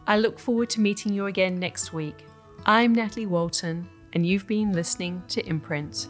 [0.07, 2.24] I look forward to meeting you again next week.
[2.66, 6.09] I'm Natalie Walton, and you've been listening to Imprint.